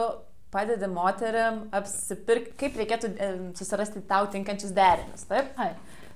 padedi 0.52 0.88
moteriam 0.90 1.62
apsipirkti, 1.76 2.54
kaip 2.60 2.78
reikėtų 2.80 3.12
susirasti 3.58 4.02
tau 4.08 4.28
tinkančius 4.32 4.72
derinius, 4.76 5.26
taip? 5.28 5.52
Ai. 5.60 5.74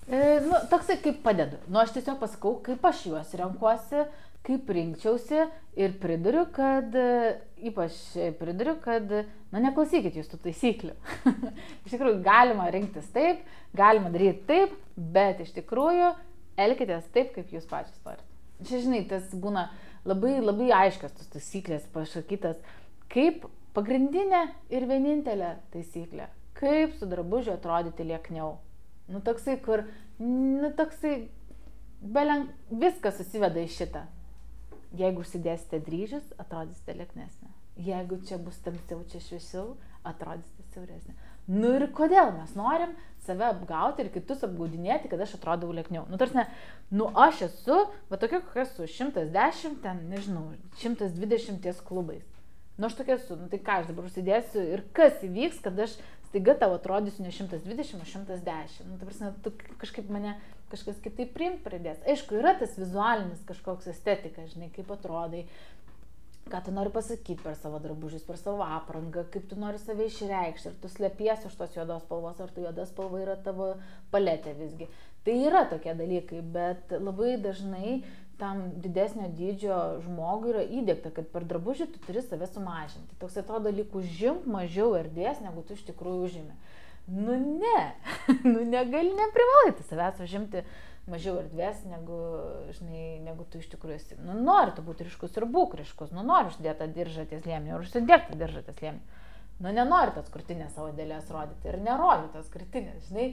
E, 0.09 0.41
nu, 0.47 0.57
toksai 0.71 0.99
kaip 1.03 1.21
padedu. 1.25 1.61
Nu, 1.69 1.83
aš 1.83 1.95
tiesiog 1.97 2.19
pasakau, 2.23 2.57
kaip 2.65 2.83
aš 2.89 3.05
juos 3.11 3.35
renkuosi, 3.39 4.07
kaip 4.43 4.73
rinkčiausi 4.75 5.45
ir 5.79 5.95
priduriu, 6.03 6.47
kad, 6.55 6.91
e, 6.97 7.37
ypač 7.71 8.01
priduriu, 8.41 8.75
kad, 8.83 9.13
na, 9.53 9.63
neklausykit 9.69 10.19
jūs 10.19 10.33
tų 10.33 10.41
taisyklių. 10.49 10.97
iš 11.87 11.95
tikrųjų, 11.95 12.19
galima 12.25 12.67
rinktis 12.75 13.13
taip, 13.15 13.45
galima 13.79 14.11
daryti 14.15 14.43
taip, 14.49 14.75
bet 14.97 15.45
iš 15.45 15.55
tikrųjų 15.61 16.13
elkitės 16.61 17.07
taip, 17.15 17.33
kaip 17.37 17.55
jūs 17.55 17.69
pačios 17.71 18.03
norite. 18.03 18.27
Čia, 18.67 18.83
žinai, 18.83 19.05
tas 19.11 19.31
būna 19.35 19.69
labai, 20.09 20.37
labai 20.43 20.71
aiškios 20.83 21.15
tos 21.17 21.31
taisyklės 21.33 21.87
pasakytas, 21.95 22.59
kaip 23.13 23.47
pagrindinė 23.77 24.43
ir 24.73 24.87
vienintelė 24.89 25.55
taisyklė, 25.75 26.29
kaip 26.59 26.97
su 26.99 27.09
drabužiu 27.09 27.55
atrodyti 27.57 28.07
liekniau. 28.09 28.57
Nu, 29.11 29.21
toksai, 29.25 29.59
kur, 29.65 29.85
nu, 30.23 30.71
toksai, 30.79 31.15
belen, 32.03 32.49
viskas 32.71 33.19
susiveda 33.21 33.63
į 33.63 33.71
šitą. 33.73 34.07
Jeigu 34.97 35.25
užsidėsite 35.25 35.81
dryžius, 35.87 36.25
atrodysite 36.41 36.95
lieknesnė. 36.99 37.51
Jeigu 37.81 38.19
čia 38.29 38.37
bus 38.37 38.59
tamsiau, 38.61 39.01
čia 39.09 39.23
šviesiau, 39.25 39.71
atrodysite 40.05 40.67
siauresnė. 40.75 41.15
Nu 41.49 41.73
ir 41.79 41.89
kodėl 41.97 42.31
mes 42.37 42.53
norim 42.55 42.93
save 43.25 43.49
apgauti 43.49 44.05
ir 44.05 44.11
kitus 44.15 44.45
apgaudinėti, 44.47 45.09
kad 45.11 45.23
aš 45.25 45.37
atrodau 45.39 45.73
liekniau. 45.75 46.05
Nu, 46.11 46.19
tarsi, 46.21 46.45
nu 46.95 47.09
aš 47.19 47.47
esu, 47.49 47.79
va 48.11 48.19
tokia 48.21 48.43
kokia 48.45 48.67
esu, 48.67 48.87
110, 48.87 49.81
ten, 49.83 50.05
nežinau, 50.13 50.45
120 50.83 51.63
ties 51.65 51.81
klubais. 51.89 52.29
Nu 52.83 52.89
aš 52.91 52.97
tokia 52.99 53.15
esu, 53.15 53.37
nu 53.39 53.47
tai 53.47 53.61
ką 53.63 53.77
aš 53.79 53.93
dabar 53.93 54.09
užsidėsiu 54.09 54.63
ir 54.75 54.81
kas 54.97 55.21
įvyks, 55.23 55.61
kad 55.63 55.77
aš 55.85 55.93
staiga 56.33 56.57
tau 56.59 56.73
atrodysiu 56.75 57.23
ne 57.23 57.31
120, 57.31 58.01
o 58.03 58.09
110. 58.09 58.81
Nu, 58.89 58.97
tai 58.99 59.07
prasme, 59.07 59.29
tu 59.45 59.53
kažkaip 59.79 60.09
mane 60.11 60.33
kažkas 60.73 60.99
kitaip 61.05 61.31
priimt 61.37 61.61
pradės. 61.63 62.01
Aišku, 62.09 62.41
yra 62.41 62.57
tas 62.59 62.75
vizualinis 62.81 63.45
kažkoks 63.47 63.87
estetika, 63.93 64.49
žinai, 64.51 64.73
kaip 64.75 64.91
atrodai, 64.91 65.45
ką 66.51 66.63
tu 66.67 66.75
nori 66.75 66.91
pasakyti 66.91 67.39
per 67.45 67.55
savo 67.61 67.79
drabužius, 67.85 68.25
per 68.27 68.41
savo 68.41 68.65
aprangą, 68.67 69.23
kaip 69.31 69.47
tu 69.51 69.61
nori 69.61 69.79
save 69.79 70.09
išreikšti, 70.09 70.73
ar 70.73 70.81
tu 70.83 70.91
slėpiesi 70.91 71.47
už 71.53 71.55
tos 71.61 71.77
juodos 71.77 72.03
spalvos, 72.03 72.43
ar 72.43 72.51
tu 72.51 72.65
juoda 72.65 72.89
spalva 72.91 73.23
yra 73.23 73.39
tavo 73.47 73.77
paletė 74.11 74.57
visgi. 74.59 74.91
Tai 75.23 75.37
yra 75.39 75.63
tokie 75.71 75.95
dalykai, 75.95 76.41
bet 76.57 76.97
labai 76.99 77.37
dažnai 77.39 78.01
tam 78.43 78.63
didesnio 78.83 79.31
dydžio 79.39 79.79
žmogui 80.03 80.51
yra 80.51 80.63
įdėkta, 80.67 81.13
kad 81.15 81.29
per 81.31 81.47
drabužį 81.47 81.87
tu 81.95 82.01
turi 82.03 82.25
save 82.27 82.49
sumažinti. 82.51 83.19
Toks 83.23 83.39
atrodo 83.39 83.71
dalyk 83.71 83.95
užimk 83.95 84.49
mažiau 84.51 84.97
erdvės, 84.99 85.43
negu 85.45 85.63
tu 85.67 85.79
iš 85.79 85.85
tikrųjų 85.93 86.27
užimi. 86.27 86.57
Nu 87.07 87.37
ne, 87.39 87.79
nu 88.53 88.65
negali, 88.67 89.15
neprivalai 89.15 89.77
savęs 89.87 90.23
užimti 90.27 90.65
mažiau 91.11 91.39
erdvės, 91.41 91.83
negu, 91.91 92.19
žinai, 92.77 93.07
negu 93.25 93.47
tu 93.51 93.63
iš 93.63 93.71
tikrųjų 93.73 93.99
esi. 93.99 94.19
Nu 94.23 94.37
nori 94.39 94.75
tu 94.77 94.85
būti 94.87 95.07
ryškus 95.07 95.39
ir 95.39 95.47
būk 95.51 95.79
ryškus, 95.81 96.15
nu 96.15 96.27
nori 96.27 96.51
uždėti 96.51 96.79
tą 96.83 96.91
diržą 96.99 97.27
ties 97.31 97.47
liemį 97.47 97.75
ir 97.75 97.83
užsidėk 97.87 98.29
tą 98.31 98.39
diržą 98.39 98.67
ties 98.69 98.83
liemį. 98.83 99.22
Nu 99.63 99.71
nenori 99.71 100.11
tos 100.17 100.31
krūtinės 100.35 100.75
savo 100.75 100.91
dėlės 100.97 101.29
rodyti 101.31 101.71
ir 101.71 101.79
nerodi 101.85 102.33
tos 102.35 102.49
krūtinės, 102.51 103.09
žinai, 103.11 103.27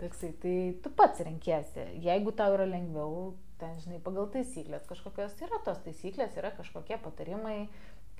toksai, 0.00 0.30
tai 0.40 0.54
tu 0.84 0.92
pats 0.96 1.20
renkiesi. 1.26 1.84
Jeigu 2.04 2.32
tau 2.36 2.54
yra 2.56 2.64
lengviau, 2.70 3.34
ten, 3.60 3.74
žinai, 3.82 4.00
pagal 4.04 4.30
taisyklės 4.32 4.86
kažkokios 4.88 5.36
yra 5.44 5.60
tos 5.66 5.82
taisyklės, 5.84 6.38
yra 6.40 6.54
kažkokie 6.56 6.96
patarimai, 7.04 7.58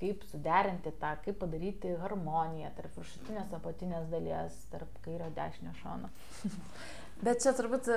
kaip 0.01 0.27
suderinti 0.29 0.93
tą, 1.01 1.15
kaip 1.25 1.39
padaryti 1.41 1.95
harmoniją 2.03 2.73
tarp 2.77 2.99
viršutinės 2.99 3.57
apatinės 3.57 4.11
dalies, 4.13 4.59
tarp 4.73 5.01
kairio 5.07 5.31
dešinio 5.37 5.73
šono. 5.81 6.13
Bet 7.25 7.41
čia 7.45 7.55
turbūt 7.57 7.89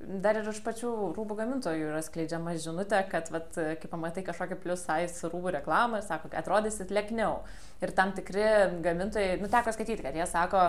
dar 0.00 0.36
ir 0.36 0.48
iš 0.50 0.58
pačių 0.60 0.90
rūbų 1.16 1.36
gamintojų 1.38 1.86
yra 1.88 2.02
skleidžiama 2.04 2.52
žinutė, 2.60 2.98
kad, 3.08 3.30
vat, 3.32 3.56
kai 3.56 3.88
pamatai 3.88 4.24
kažkokį 4.26 4.58
plus 4.60 4.82
size 4.84 5.30
rūbų 5.32 5.54
reklamą 5.56 6.02
sako, 6.04 6.28
kad 6.28 6.42
atrodysit 6.42 6.92
lėkniau. 6.92 7.38
Ir 7.80 7.92
tam 7.96 8.12
tikri 8.16 8.44
gamintojai, 8.84 9.38
nu 9.40 9.48
teko 9.52 9.72
skaityti, 9.72 10.04
kad 10.04 10.16
jie 10.16 10.26
sako, 10.28 10.66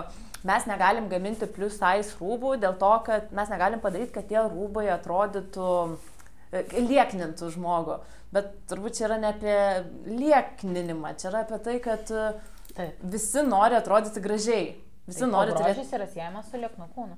mes 0.48 0.68
negalim 0.70 1.10
gaminti 1.12 1.48
plus 1.52 1.76
size 1.76 2.16
rūbų 2.22 2.56
dėl 2.64 2.78
to, 2.80 2.92
kad 3.04 3.28
mes 3.36 3.52
negalim 3.52 3.84
padaryti, 3.84 4.14
kad 4.16 4.30
tie 4.32 4.40
rūbai 4.48 4.88
atrodytų 4.96 5.68
e, 5.92 6.64
lieknintų 6.88 7.52
žmogų. 7.58 8.00
Bet 8.32 8.50
turbūt 8.68 8.96
čia 8.96 9.06
yra 9.10 9.20
ne 9.20 9.32
apie 9.34 9.60
liekninimą, 10.08 11.14
čia 11.20 11.30
yra 11.34 11.44
apie 11.44 11.60
tai, 11.68 11.78
kad 11.84 12.12
e, 12.12 12.28
Taip. 12.76 13.00
visi 13.12 13.44
nori 13.44 13.76
atrodyti 13.76 14.24
gražiai. 14.24 14.68
Visi 15.08 15.24
Tai 15.24 15.32
nori 15.32 15.52
turėti. 15.52 15.80
grožis 15.80 15.96
yra 15.96 16.08
siejamas 16.08 16.48
su 16.48 16.60
lieknu 16.60 16.88
kūnu. 16.96 17.16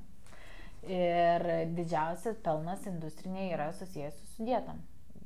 Ir 0.88 1.44
didžiausias 1.76 2.38
pelnas 2.40 2.86
industrinėje 2.88 3.52
yra 3.52 3.66
susijęs 3.76 4.16
su 4.36 4.46
dietom. 4.48 4.78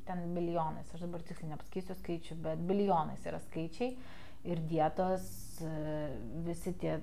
Ten 0.04 0.34
bilijonais, 0.34 0.90
aš 0.94 1.04
dabar 1.06 1.22
tiksliai 1.22 1.52
nepasakysiu 1.52 1.94
skaičių, 2.00 2.34
bet 2.42 2.58
bilijonais 2.68 3.22
yra 3.26 3.38
skaičiai. 3.46 3.94
Ir 4.44 4.60
dietos, 4.68 5.22
e, 5.62 5.70
visi 6.44 6.74
tie 6.76 6.98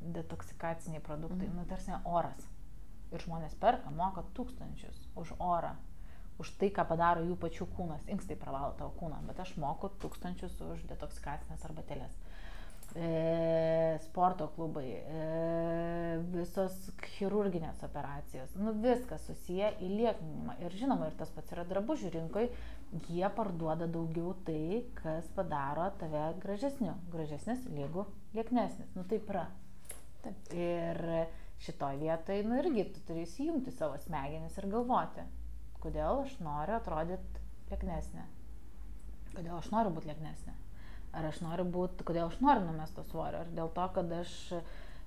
detoksikaciniai 0.00 1.00
produktai, 1.02 1.48
Mhm. 1.48 1.56
nu 1.56 1.64
tarsi 1.64 1.90
oras. 2.04 2.44
Ir 3.10 3.18
žmonės 3.24 3.54
perka, 3.58 3.90
moka 3.90 4.22
tūkstančius 4.36 5.08
už 5.16 5.32
orą. 5.40 5.74
Už 6.38 6.50
tai, 6.58 6.68
ką 6.70 6.84
padaro 6.86 7.24
jų 7.24 7.34
pačių 7.36 7.66
kūnas. 7.74 8.04
Inkstai 8.06 8.36
pravalo 8.36 8.74
tavo 8.78 8.92
kūną, 9.00 9.26
bet 9.26 9.40
aš 9.40 9.56
moku 9.56 9.88
tūkstančius 9.88 10.60
už 10.60 10.84
detoksikacinės 10.86 11.64
arbatėlės 11.64 12.12
e, 12.94 13.98
sporto 14.02 14.46
klubai, 14.54 14.86
e, 14.88 15.24
visos 16.38 16.74
chirurginės 17.16 17.82
operacijos, 17.86 18.54
nu 18.60 18.74
viskas 18.82 19.26
susiję 19.28 19.72
į 19.84 19.90
liekninimą. 19.92 20.58
Ir 20.64 20.76
žinoma, 20.80 21.08
ir 21.10 21.16
tas 21.18 21.32
pats 21.34 21.54
yra 21.54 21.64
drabužių 21.68 22.12
rinkoje, 22.14 22.50
jie 23.08 23.28
parduoda 23.36 23.88
daugiau 23.90 24.32
tai, 24.46 24.84
kas 25.00 25.28
padaro 25.36 25.88
tave 26.00 26.24
gražesniu. 26.42 26.94
Gražesnis, 27.12 27.66
lygu, 27.74 28.06
lieknesnis. 28.36 28.94
Nu 28.96 29.04
taip 29.10 29.28
yra. 29.34 29.48
Taip. 30.24 30.48
Ir 30.56 31.02
šitoje 31.62 31.98
vietoje, 31.98 32.46
nu 32.46 32.58
irgi 32.62 32.86
tu 32.94 33.02
turi 33.06 33.26
įsijungti 33.26 33.74
savo 33.74 33.98
smegenis 34.04 34.56
ir 34.60 34.68
galvoti, 34.70 35.24
kodėl 35.82 36.22
aš 36.24 36.36
noriu 36.44 36.76
atrodyti 36.78 37.42
lieknesnė. 37.72 38.24
Kodėl 39.34 39.58
aš 39.58 39.70
noriu 39.74 39.92
būti 39.94 40.10
lieknesnė. 40.12 40.54
Ar 41.18 41.28
aš 41.30 41.40
noriu 41.42 41.64
būti, 41.72 42.04
kodėl 42.06 42.28
aš 42.28 42.38
noriu 42.44 42.66
numesti 42.66 43.04
svorio. 43.08 43.42
Ar 43.42 43.50
dėl 43.56 43.70
to, 43.74 43.86
kad 43.96 44.12
aš 44.20 44.34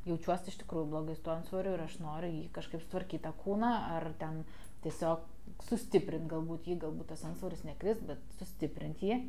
jaučiuosi 0.08 0.52
iš 0.52 0.58
tikrųjų 0.64 0.90
blogai 0.92 1.16
su 1.18 1.24
tuo 1.26 1.38
svoriu 1.50 1.76
ir 1.76 1.84
aš 1.86 2.00
noriu 2.02 2.32
jį 2.32 2.48
kažkaip 2.56 2.88
tvarkyti 2.92 3.24
tą 3.26 3.34
kūną, 3.44 3.72
ar 3.98 4.08
ten 4.22 4.42
tiesiog 4.86 5.28
sustiprinti 5.68 6.32
galbūt 6.32 6.70
jį, 6.70 6.80
galbūt 6.82 7.12
tas 7.14 7.26
ansvoris 7.28 7.64
nekris, 7.68 8.02
bet 8.08 8.24
sustiprinti 8.40 9.12
jį. 9.12 9.20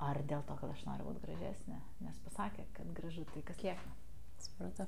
Ar 0.00 0.20
dėl 0.24 0.44
to, 0.48 0.56
kad 0.56 0.70
aš 0.72 0.84
noriu 0.88 1.10
būti 1.10 1.26
gražesnė, 1.26 1.78
nes 2.06 2.20
pasakė, 2.24 2.64
kad 2.76 2.92
gražu 2.96 3.26
tai 3.34 3.42
kas 3.44 3.60
lieka. 3.64 3.96
Supratau. 4.40 4.86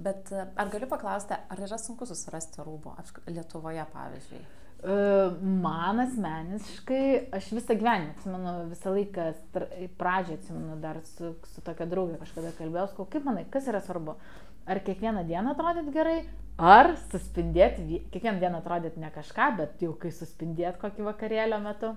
Bet 0.00 0.32
e, 0.32 0.46
ar 0.56 0.70
galiu 0.72 0.88
paklausti, 0.88 1.36
ar 1.36 1.60
yra 1.66 1.76
sunku 1.80 2.08
susirasti 2.08 2.64
rūbų 2.64 2.94
Lietuvoje, 3.28 3.84
pavyzdžiui? 3.92 4.40
Man 4.84 6.02
asmeniškai, 6.02 7.04
aš 7.32 7.50
visą 7.56 7.76
gyvenimą 7.80 8.12
atsimenu, 8.12 8.54
visą 8.68 8.92
laiką 8.92 9.28
pradžią 10.00 10.38
atsimenu, 10.38 10.78
dar 10.82 10.98
su, 11.08 11.34
su 11.48 11.64
tokia 11.64 11.86
draugė 11.88 12.18
kažkada 12.20 12.50
kalbėjau, 12.58 12.90
sakau, 12.90 13.06
kaip 13.14 13.24
manai, 13.24 13.46
kas 13.52 13.70
yra 13.72 13.80
svarbu? 13.84 14.18
Ar 14.68 14.80
kiekvieną 14.84 15.22
dieną 15.28 15.54
atrodyt 15.54 15.88
gerai, 15.94 16.18
ar 16.60 16.94
suspindėti, 17.12 18.02
kiekvieną 18.12 18.42
dieną 18.42 18.60
atrodyt 18.60 19.00
ne 19.00 19.08
kažką, 19.14 19.48
bet 19.62 19.80
jau 19.84 19.94
kai 20.00 20.12
suspindėt 20.12 20.76
kokį 20.82 21.08
vakarėlio 21.08 21.62
metu. 21.64 21.94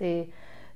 Tai 0.00 0.14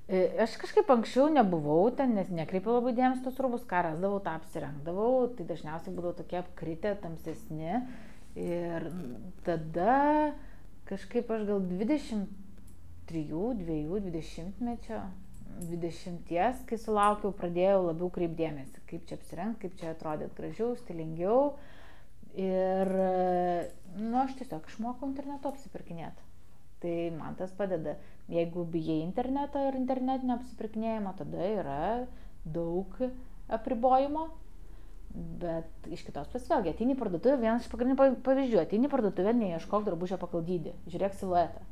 E, 0.09 0.23
aš 0.41 0.55
kažkaip 0.57 0.89
anksčiau 0.89 1.27
nebuvau 1.29 1.91
ten, 1.93 2.15
nes 2.17 2.31
nekreipiau 2.33 2.79
labai 2.79 2.95
dėmesio 2.97 3.27
tos 3.27 3.41
rūbus, 3.45 3.67
ką 3.69 3.83
rasdavau, 3.91 4.23
tą 4.25 4.39
apsirengdavau, 4.39 5.27
tai 5.37 5.45
dažniausiai 5.51 5.93
būdavo 5.93 6.15
tokie 6.23 6.39
apkritę, 6.41 6.95
tamsesni. 7.03 7.83
Ir 8.41 8.87
tada 9.45 9.99
kažkaip 10.89 11.31
aš 11.31 11.47
gal 11.49 11.65
23, 11.71 13.25
2, 13.31 14.01
20 14.09 14.63
mečio, 14.65 15.01
20, 15.59 16.63
kai 16.69 16.79
sulaukiau, 16.79 17.33
pradėjau 17.35 17.83
labiau 17.89 18.11
kreipdėmėsi, 18.15 18.85
kaip 18.89 19.05
čia 19.09 19.19
apsirengti, 19.19 19.67
kaip 19.67 19.77
čia 19.81 19.93
atrodyti 19.93 20.37
gražiau, 20.39 20.77
stilingiau. 20.79 21.43
Ir, 22.39 22.91
nu, 23.99 24.15
aš 24.23 24.37
tiesiog 24.39 24.69
išmokau 24.71 25.09
internetu 25.09 25.51
apsipirkinėti. 25.51 26.27
Tai 26.83 26.95
man 27.17 27.35
tas 27.39 27.51
padeda. 27.59 27.97
Jeigu 28.31 28.63
bijai 28.71 29.01
interneto 29.03 29.63
ir 29.67 29.79
internetinio 29.81 30.37
apsipirkinėjimo, 30.37 31.15
tada 31.19 31.49
yra 31.49 31.81
daug 32.45 32.95
apribojimo. 33.49 34.29
Bet 35.15 35.89
iš 35.89 36.05
kitos 36.05 36.29
pusės 36.29 36.51
vėlgi, 36.51 36.75
ateini 36.75 36.95
į 36.95 36.99
parduotuvę, 37.01 37.39
vienas 37.41 37.65
iš 37.65 37.73
pagrindinių 37.73 38.21
pavyzdžių, 38.27 38.61
ateini 38.61 38.87
į 38.87 38.93
parduotuvę, 38.93 39.33
neieškok 39.39 39.87
drabužio 39.87 40.19
pagal 40.21 40.45
dydį, 40.47 40.75
žiūrėk 40.93 41.17
siluetą. 41.17 41.65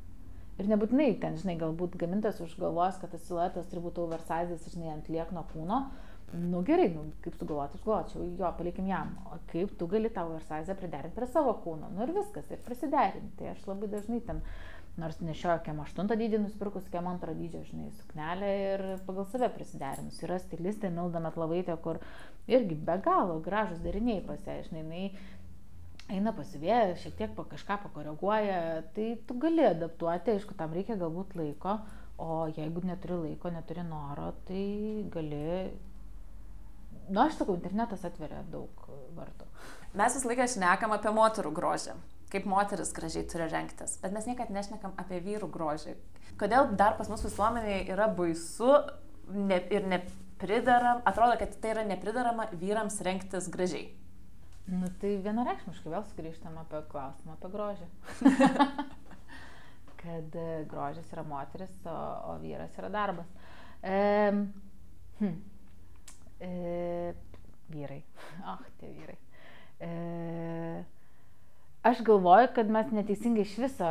Ir 0.56 0.70
nebūtinai 0.72 1.10
ten, 1.20 1.36
žinai, 1.36 1.58
galbūt 1.60 1.98
gamintas 2.00 2.40
užgalvos, 2.40 2.96
kad 3.02 3.12
tas 3.12 3.24
siluetas 3.28 3.68
turi 3.68 3.82
būti 3.84 4.00
oversizas, 4.00 4.64
žinai, 4.72 4.94
ant 4.94 5.10
liekno 5.12 5.44
kūno. 5.52 5.82
Nu 6.32 6.62
gerai, 6.66 6.88
nu, 6.94 7.04
kaip 7.22 7.36
tu 7.38 7.46
galvotum, 7.46 7.82
galvočiau, 7.84 8.24
jo, 8.40 8.48
palikim 8.58 8.88
jam. 8.90 9.12
O 9.28 9.36
kaip 9.52 9.76
tu 9.78 9.86
gali 9.90 10.08
tą 10.10 10.24
oversizą 10.26 10.74
priderinti 10.80 11.14
prie 11.14 11.28
savo 11.30 11.52
kūno? 11.62 11.92
Nu 11.92 12.02
ir 12.02 12.14
viskas, 12.16 12.48
ir 12.50 12.64
prisiderinti. 12.66 13.36
Tai 13.38 13.52
aš 13.52 13.68
labai 13.68 13.92
dažnai 13.92 14.18
ten 14.26 14.40
nors 15.00 15.18
nešioju 15.20 15.60
kem 15.66 15.80
8 15.82 16.08
dydį 16.08 16.40
nusipirkus, 16.40 16.88
kem 16.92 17.08
2 17.22 17.34
dydžio, 17.36 17.62
žinai, 17.68 17.90
suknelę 17.98 18.52
ir 18.62 18.84
pagal 19.08 19.26
save 19.28 19.50
prisiderinus. 19.52 20.22
Yra 20.24 20.38
stilistė 20.40 20.90
Milda 20.92 21.20
Metlavaitė, 21.24 21.76
kur 21.84 22.00
irgi 22.48 22.78
be 22.88 22.96
galo 23.04 23.38
gražus 23.44 23.82
dariniai 23.84 24.22
pasiai, 24.24 24.64
žinai, 24.68 24.84
jinai 24.84 26.16
eina 26.16 26.32
pasivėję, 26.32 26.96
šiek 27.02 27.18
tiek 27.18 27.36
pa 27.36 27.44
kažką 27.50 27.80
pakoreguoja, 27.84 28.60
tai 28.96 29.10
tu 29.28 29.36
gali 29.42 29.66
adaptuoti, 29.68 30.38
aišku, 30.38 30.56
tam 30.56 30.72
reikia 30.76 30.96
galbūt 31.00 31.36
laiko, 31.36 31.80
o 32.22 32.46
jeigu 32.56 32.86
neturi 32.86 33.20
laiko, 33.26 33.52
neturi 33.52 33.84
noro, 33.84 34.32
tai 34.48 34.64
gali 35.12 35.44
Na, 37.06 37.20
nu, 37.20 37.28
aš 37.28 37.36
sakau, 37.38 37.54
internetas 37.54 38.00
atveria 38.02 38.40
daug 38.50 38.80
vartų. 39.14 39.44
Mes 39.94 40.16
visą 40.16 40.26
laiką 40.26 40.46
šnekam 40.50 40.90
apie 40.96 41.12
moterų 41.14 41.52
grožį 41.54 41.92
kaip 42.36 42.48
moteris 42.50 42.92
gražiai 42.96 43.26
turi 43.28 43.48
rengtis, 43.50 43.96
bet 44.02 44.12
mes 44.14 44.28
niekada 44.28 44.52
nešnekam 44.54 44.94
apie 45.00 45.22
vyrų 45.24 45.48
grožį. 45.52 45.96
Kodėl 46.40 46.74
dar 46.76 46.98
pas 46.98 47.08
mus 47.08 47.24
visuomenėje 47.24 47.86
yra 47.94 48.10
baisu 48.12 48.72
ne, 49.32 49.62
ir 49.72 49.88
nepridaram, 49.88 51.00
atrodo, 51.08 51.38
kad 51.40 51.56
tai 51.62 51.72
yra 51.72 51.86
nepridarama 51.88 52.50
vyrams 52.60 53.00
rengtis 53.06 53.48
gražiai. 53.52 53.88
Nu 54.66 54.90
tai 55.00 55.14
vienareikšmiškai 55.22 55.92
vėl 55.92 56.04
sugrįžtam 56.10 56.56
apie 56.60 56.82
klausimą 56.90 57.36
apie 57.36 57.50
grožį. 57.54 57.90
kad 60.02 60.38
e, 60.38 60.64
grožis 60.70 61.12
yra 61.14 61.22
moteris, 61.26 61.76
o, 61.86 61.94
o 62.32 62.34
vyras 62.42 62.74
yra 62.78 62.90
darbas. 62.92 63.30
E, 63.82 64.32
hm, 65.20 65.38
e, 66.40 67.14
vyrai. 67.70 68.02
Ach, 68.44 68.66
tie 68.80 68.90
vyrai. 68.90 69.16
E, 69.78 69.90
aš 71.88 72.02
galvoju, 72.06 72.50
kad 72.54 72.70
mes 72.72 72.90
neteisingai 72.94 73.44
iš 73.46 73.56
viso 73.64 73.90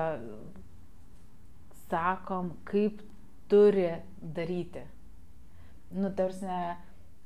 sakom, 1.89 2.51
kaip 2.67 3.01
turi 3.51 3.89
daryti. 4.21 4.83
Nu, 5.95 6.09
tarsi, 6.17 6.49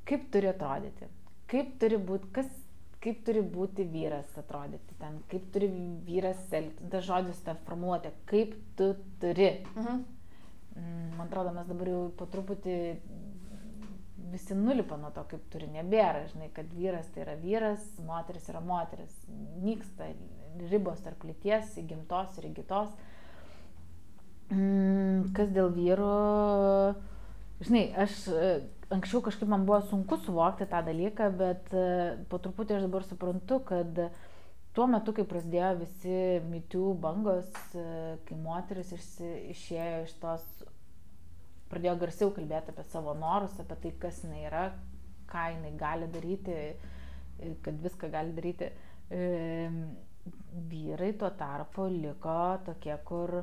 kaip 0.09 0.27
turi 0.33 0.49
atrodyti, 0.51 1.07
kaip 1.49 1.71
turi 1.81 1.97
būti, 2.09 2.29
kas, 2.35 2.49
kaip 3.03 3.23
turi 3.25 3.41
būti 3.55 3.85
vyras 3.87 4.35
atrodyti 4.37 4.97
ten, 4.99 5.21
kaip 5.31 5.47
turi 5.53 5.69
vyras 6.05 6.41
elgtis, 6.51 6.89
tas 6.91 7.07
žodis 7.07 7.41
tą 7.45 7.55
formuoti, 7.67 8.11
kaip 8.29 8.55
tu 8.77 8.93
turi. 9.21 9.51
Mhm. 9.75 10.05
Mm, 10.79 11.07
man 11.17 11.27
atrodo, 11.27 11.51
mes 11.55 11.67
dabar 11.67 11.89
jau 11.91 12.03
po 12.15 12.27
truputį 12.29 12.75
visi 14.31 14.55
nulipa 14.55 14.97
nuo 14.97 15.09
to, 15.15 15.23
kaip 15.31 15.47
turi, 15.53 15.67
nebėra, 15.73 16.27
žinai, 16.29 16.51
kad 16.53 16.69
vyras 16.75 17.09
tai 17.13 17.23
yra 17.25 17.35
vyras, 17.39 17.85
moteris 18.05 18.45
yra 18.51 18.61
moteris, 18.63 19.15
nyksta 19.63 20.11
ribos 20.69 21.01
tarp 21.05 21.23
lyties, 21.27 21.75
įgimtos 21.81 22.37
ir 22.39 22.49
įgytos. 22.51 22.91
Mm, 24.49 25.29
kas 25.37 25.51
dėl 25.53 25.69
vyro, 25.75 26.95
žinai, 27.61 27.83
aš 28.01 28.15
e, 28.33 28.47
anksčiau 28.95 29.21
kažkaip 29.25 29.51
man 29.51 29.67
buvo 29.67 29.83
sunku 29.85 30.17
suvokti 30.23 30.65
tą 30.71 30.81
dalyką, 30.87 31.29
bet 31.37 31.69
e, 31.77 31.83
po 32.31 32.39
truputį 32.41 32.79
aš 32.79 32.87
dabar 32.87 33.05
suprantu, 33.05 33.59
kad 33.69 34.01
tuo 34.73 34.87
metu, 34.89 35.13
kai 35.13 35.27
prasidėjo 35.29 35.69
visi 35.83 36.17
mitų 36.49 36.95
bangos, 37.03 37.53
e, 37.77 38.17
kai 38.25 38.39
moteris 38.41 38.89
išėjo 39.53 40.03
iš 40.07 40.17
tos, 40.23 40.49
pradėjo 41.69 41.99
garsiau 42.01 42.33
kalbėti 42.33 42.73
apie 42.73 42.89
savo 42.89 43.13
norus, 43.13 43.53
apie 43.61 43.77
tai, 43.85 43.95
kas 44.01 44.23
jinai 44.25 44.47
yra, 44.49 44.65
ką 45.29 45.45
jinai 45.53 45.75
gali 45.77 46.09
daryti, 46.09 46.61
kad 47.61 47.77
viską 47.85 48.09
gali 48.09 48.33
daryti 48.33 48.73
vyrai 50.69 51.13
tuo 51.13 51.29
tarpu 51.29 51.87
liko 51.91 52.39
tokie, 52.65 52.95
kur, 53.05 53.39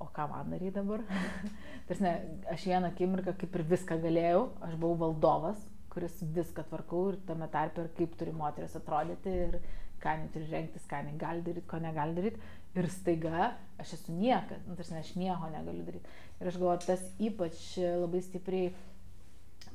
o 0.00 0.08
ką 0.12 0.28
man 0.30 0.52
daryti 0.52 0.74
dabar? 0.76 1.02
Tarsi, 1.88 2.12
aš 2.52 2.66
vieną 2.68 2.92
akimirką 2.92 3.36
kaip 3.40 3.56
ir 3.56 3.64
viską 3.72 3.98
galėjau, 4.02 4.44
aš 4.66 4.76
buvau 4.80 5.06
valdovas, 5.06 5.60
kuris 5.92 6.18
viską 6.36 6.66
tvarkau 6.68 7.10
ir 7.12 7.20
tame 7.28 7.48
tarpe 7.52 7.84
ir 7.84 7.92
kaip 7.96 8.16
turi 8.20 8.34
moteris 8.36 8.76
atrodyti 8.76 9.32
ir 9.46 9.60
ką 10.02 10.12
jinai 10.16 10.32
turi 10.34 10.50
rengtis, 10.50 10.84
ką 10.90 11.00
jinai 11.02 11.16
gali 11.20 11.44
daryti, 11.46 11.68
ko 11.70 11.80
negali 11.80 12.16
daryti. 12.18 12.50
Ir 12.76 12.90
staiga 12.92 13.54
aš 13.80 13.94
esu 13.96 14.12
niekas, 14.12 14.60
nu, 14.68 14.76
tarsi 14.76 14.98
aš 14.98 15.14
nieko 15.16 15.48
negaliu 15.48 15.86
daryti. 15.86 16.18
Ir 16.40 16.50
aš 16.50 16.58
galvoju, 16.60 16.82
tas 16.84 17.06
ypač 17.16 17.62
labai 17.80 18.20
stipriai 18.24 18.74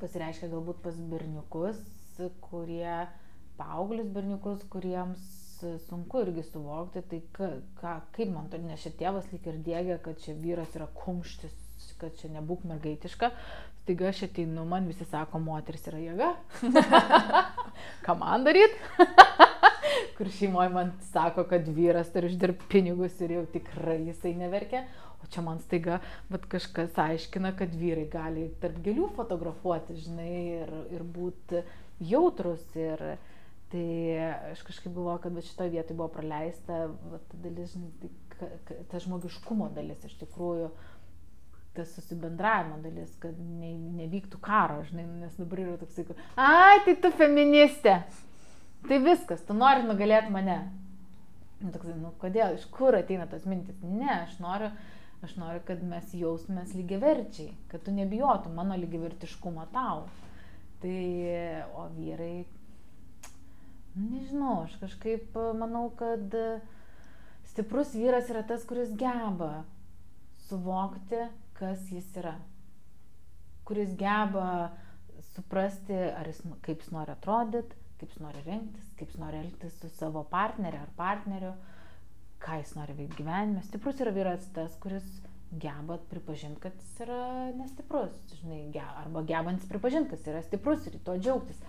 pasireiškia 0.01 0.51
galbūt 0.51 0.84
pas 0.86 0.97
berniukus, 1.10 1.81
kurie, 2.45 2.97
paauglius 3.57 4.10
berniukus, 4.13 4.62
kuriems 4.69 5.40
sunku 5.88 6.21
irgi 6.26 6.43
suvokti, 6.47 7.04
tai 7.10 7.19
ka, 7.36 7.50
ką, 7.80 7.95
kaip 8.15 8.32
man 8.34 8.50
to 8.52 8.60
nešė 8.62 8.93
tėvas 9.00 9.28
lyg 9.34 9.47
ir 9.47 9.60
dėgia, 9.65 9.97
kad 10.04 10.19
čia 10.24 10.36
vyras 10.38 10.74
yra 10.78 10.88
kumštis, 10.97 11.54
kad 12.02 12.15
čia 12.19 12.32
nebūk 12.34 12.65
mergaitiška. 12.69 13.32
Staiga 13.82 14.12
aš 14.12 14.28
ateinu, 14.28 14.64
man 14.70 14.86
visi 14.89 15.07
sako, 15.09 15.39
moteris 15.41 15.88
yra 15.89 16.01
jėga. 16.01 16.32
Ką 18.05 18.18
man 18.20 18.45
daryt? 18.45 18.76
Kur 20.18 20.30
šeimoje 20.30 20.70
man 20.74 20.91
sako, 21.09 21.47
kad 21.49 21.66
vyras 21.66 22.12
turi 22.14 22.30
uždirbti 22.30 22.70
pinigus 22.70 23.18
ir 23.26 23.39
jau 23.39 23.45
tikrai 23.55 23.97
jisai 24.05 24.36
neverkia. 24.38 24.84
O 25.22 25.30
čia 25.34 25.41
man 25.45 25.59
staiga, 25.62 25.99
bet 26.30 26.45
kažkas 26.49 26.97
aiškina, 27.01 27.55
kad 27.57 27.74
vyrai 27.78 28.07
gali 28.09 28.47
tarp 28.62 28.80
gėlių 28.86 29.12
fotografuoti, 29.18 29.97
žinai, 30.05 30.38
ir, 30.62 30.72
ir 30.97 31.03
būti 31.18 31.62
jautrus. 32.12 32.64
Ir, 32.78 33.03
Tai 33.72 33.88
aš 34.51 34.65
kažkaip 34.67 34.93
galvoju, 34.93 35.19
kad 35.24 35.43
šitoje 35.47 35.72
vietoje 35.72 35.95
buvo 35.97 36.09
praleista 36.11 36.88
ta 37.30 37.38
dalis, 37.43 37.78
tai 38.39 38.80
ta 38.91 38.99
žmogiškumo 38.99 39.69
dalis 39.76 40.03
iš 40.03 40.17
tikrųjų, 40.19 40.67
tas 41.78 41.93
susibendravimo 41.95 42.82
dalis, 42.84 43.13
kad 43.24 43.38
ne, 43.39 43.72
nevyktų 44.01 44.41
karo, 44.43 44.82
žinai, 44.89 45.05
nes 45.22 45.38
dabar 45.39 45.63
yra 45.63 45.78
toksai, 45.80 46.03
ai, 46.36 46.82
tai 46.84 46.97
tu 46.99 47.13
feministė. 47.15 48.01
Tai 48.89 48.97
viskas, 49.05 49.43
tu 49.47 49.55
nori 49.55 49.86
nugalėti 49.88 50.34
mane. 50.34 50.57
Nu, 51.61 51.69
toksai, 51.72 51.95
nu 52.01 52.11
kodėl, 52.19 52.57
iš 52.57 52.65
kur 52.74 52.97
ateina 52.97 53.28
tos 53.30 53.45
mintis? 53.47 53.78
Ne, 53.86 54.09
aš 54.26 54.36
noriu, 54.43 54.72
aš 55.24 55.38
noriu, 55.39 55.61
kad 55.67 55.84
mes 55.86 56.11
jaustumės 56.17 56.74
lygiaverčiai, 56.76 57.53
kad 57.72 57.86
tu 57.86 57.93
nebijotum 57.95 58.57
mano 58.57 58.76
lygiavertiškumo 58.82 59.69
tau. 59.72 60.09
Tai, 60.82 60.97
o 61.78 61.86
vyrai, 61.93 62.41
nežinau, 63.95 64.63
aš 64.65 64.77
kažkaip 64.81 65.35
manau, 65.59 65.89
kad 65.99 66.35
stiprus 67.51 67.93
vyras 67.97 68.29
yra 68.31 68.43
tas, 68.47 68.63
kuris 68.67 68.93
geba 68.99 69.63
suvokti, 70.47 71.25
kas 71.59 71.83
jis 71.91 72.07
yra. 72.19 72.37
Kuris 73.67 73.93
geba 73.99 74.71
suprasti, 75.33 75.95
jis, 76.27 76.41
kaip 76.65 76.81
jis 76.81 76.91
nori 76.95 77.13
atrodyti, 77.13 77.77
kaip 77.99 78.13
jis 78.13 78.23
nori 78.23 78.41
rengtis, 78.45 78.87
kaip 78.99 79.11
jis 79.11 79.21
nori 79.21 79.41
elgtis 79.43 79.75
su 79.79 79.91
savo 79.95 80.23
partneriu 80.31 80.81
ar 80.81 80.93
partneriu, 80.97 81.51
ką 82.41 82.57
jis 82.61 82.73
nori 82.77 82.95
veikti 82.97 83.21
gyvenime. 83.21 83.61
Stiprus 83.67 84.01
yra 84.01 84.13
vyras 84.15 84.47
tas, 84.55 84.73
kuris 84.81 85.05
geba 85.51 85.99
pripažinti, 86.09 86.61
kad 86.63 86.75
jis 86.79 87.03
yra 87.05 87.51
nestiprus, 87.59 88.15
žinai, 88.39 88.63
arba 89.03 89.23
gebantis 89.27 89.69
pripažinti, 89.69 90.09
kad 90.09 90.19
jis 90.19 90.33
yra 90.33 90.41
stiprus 90.47 90.87
ir 90.87 90.97
to 91.05 91.17
džiaugtis. 91.19 91.59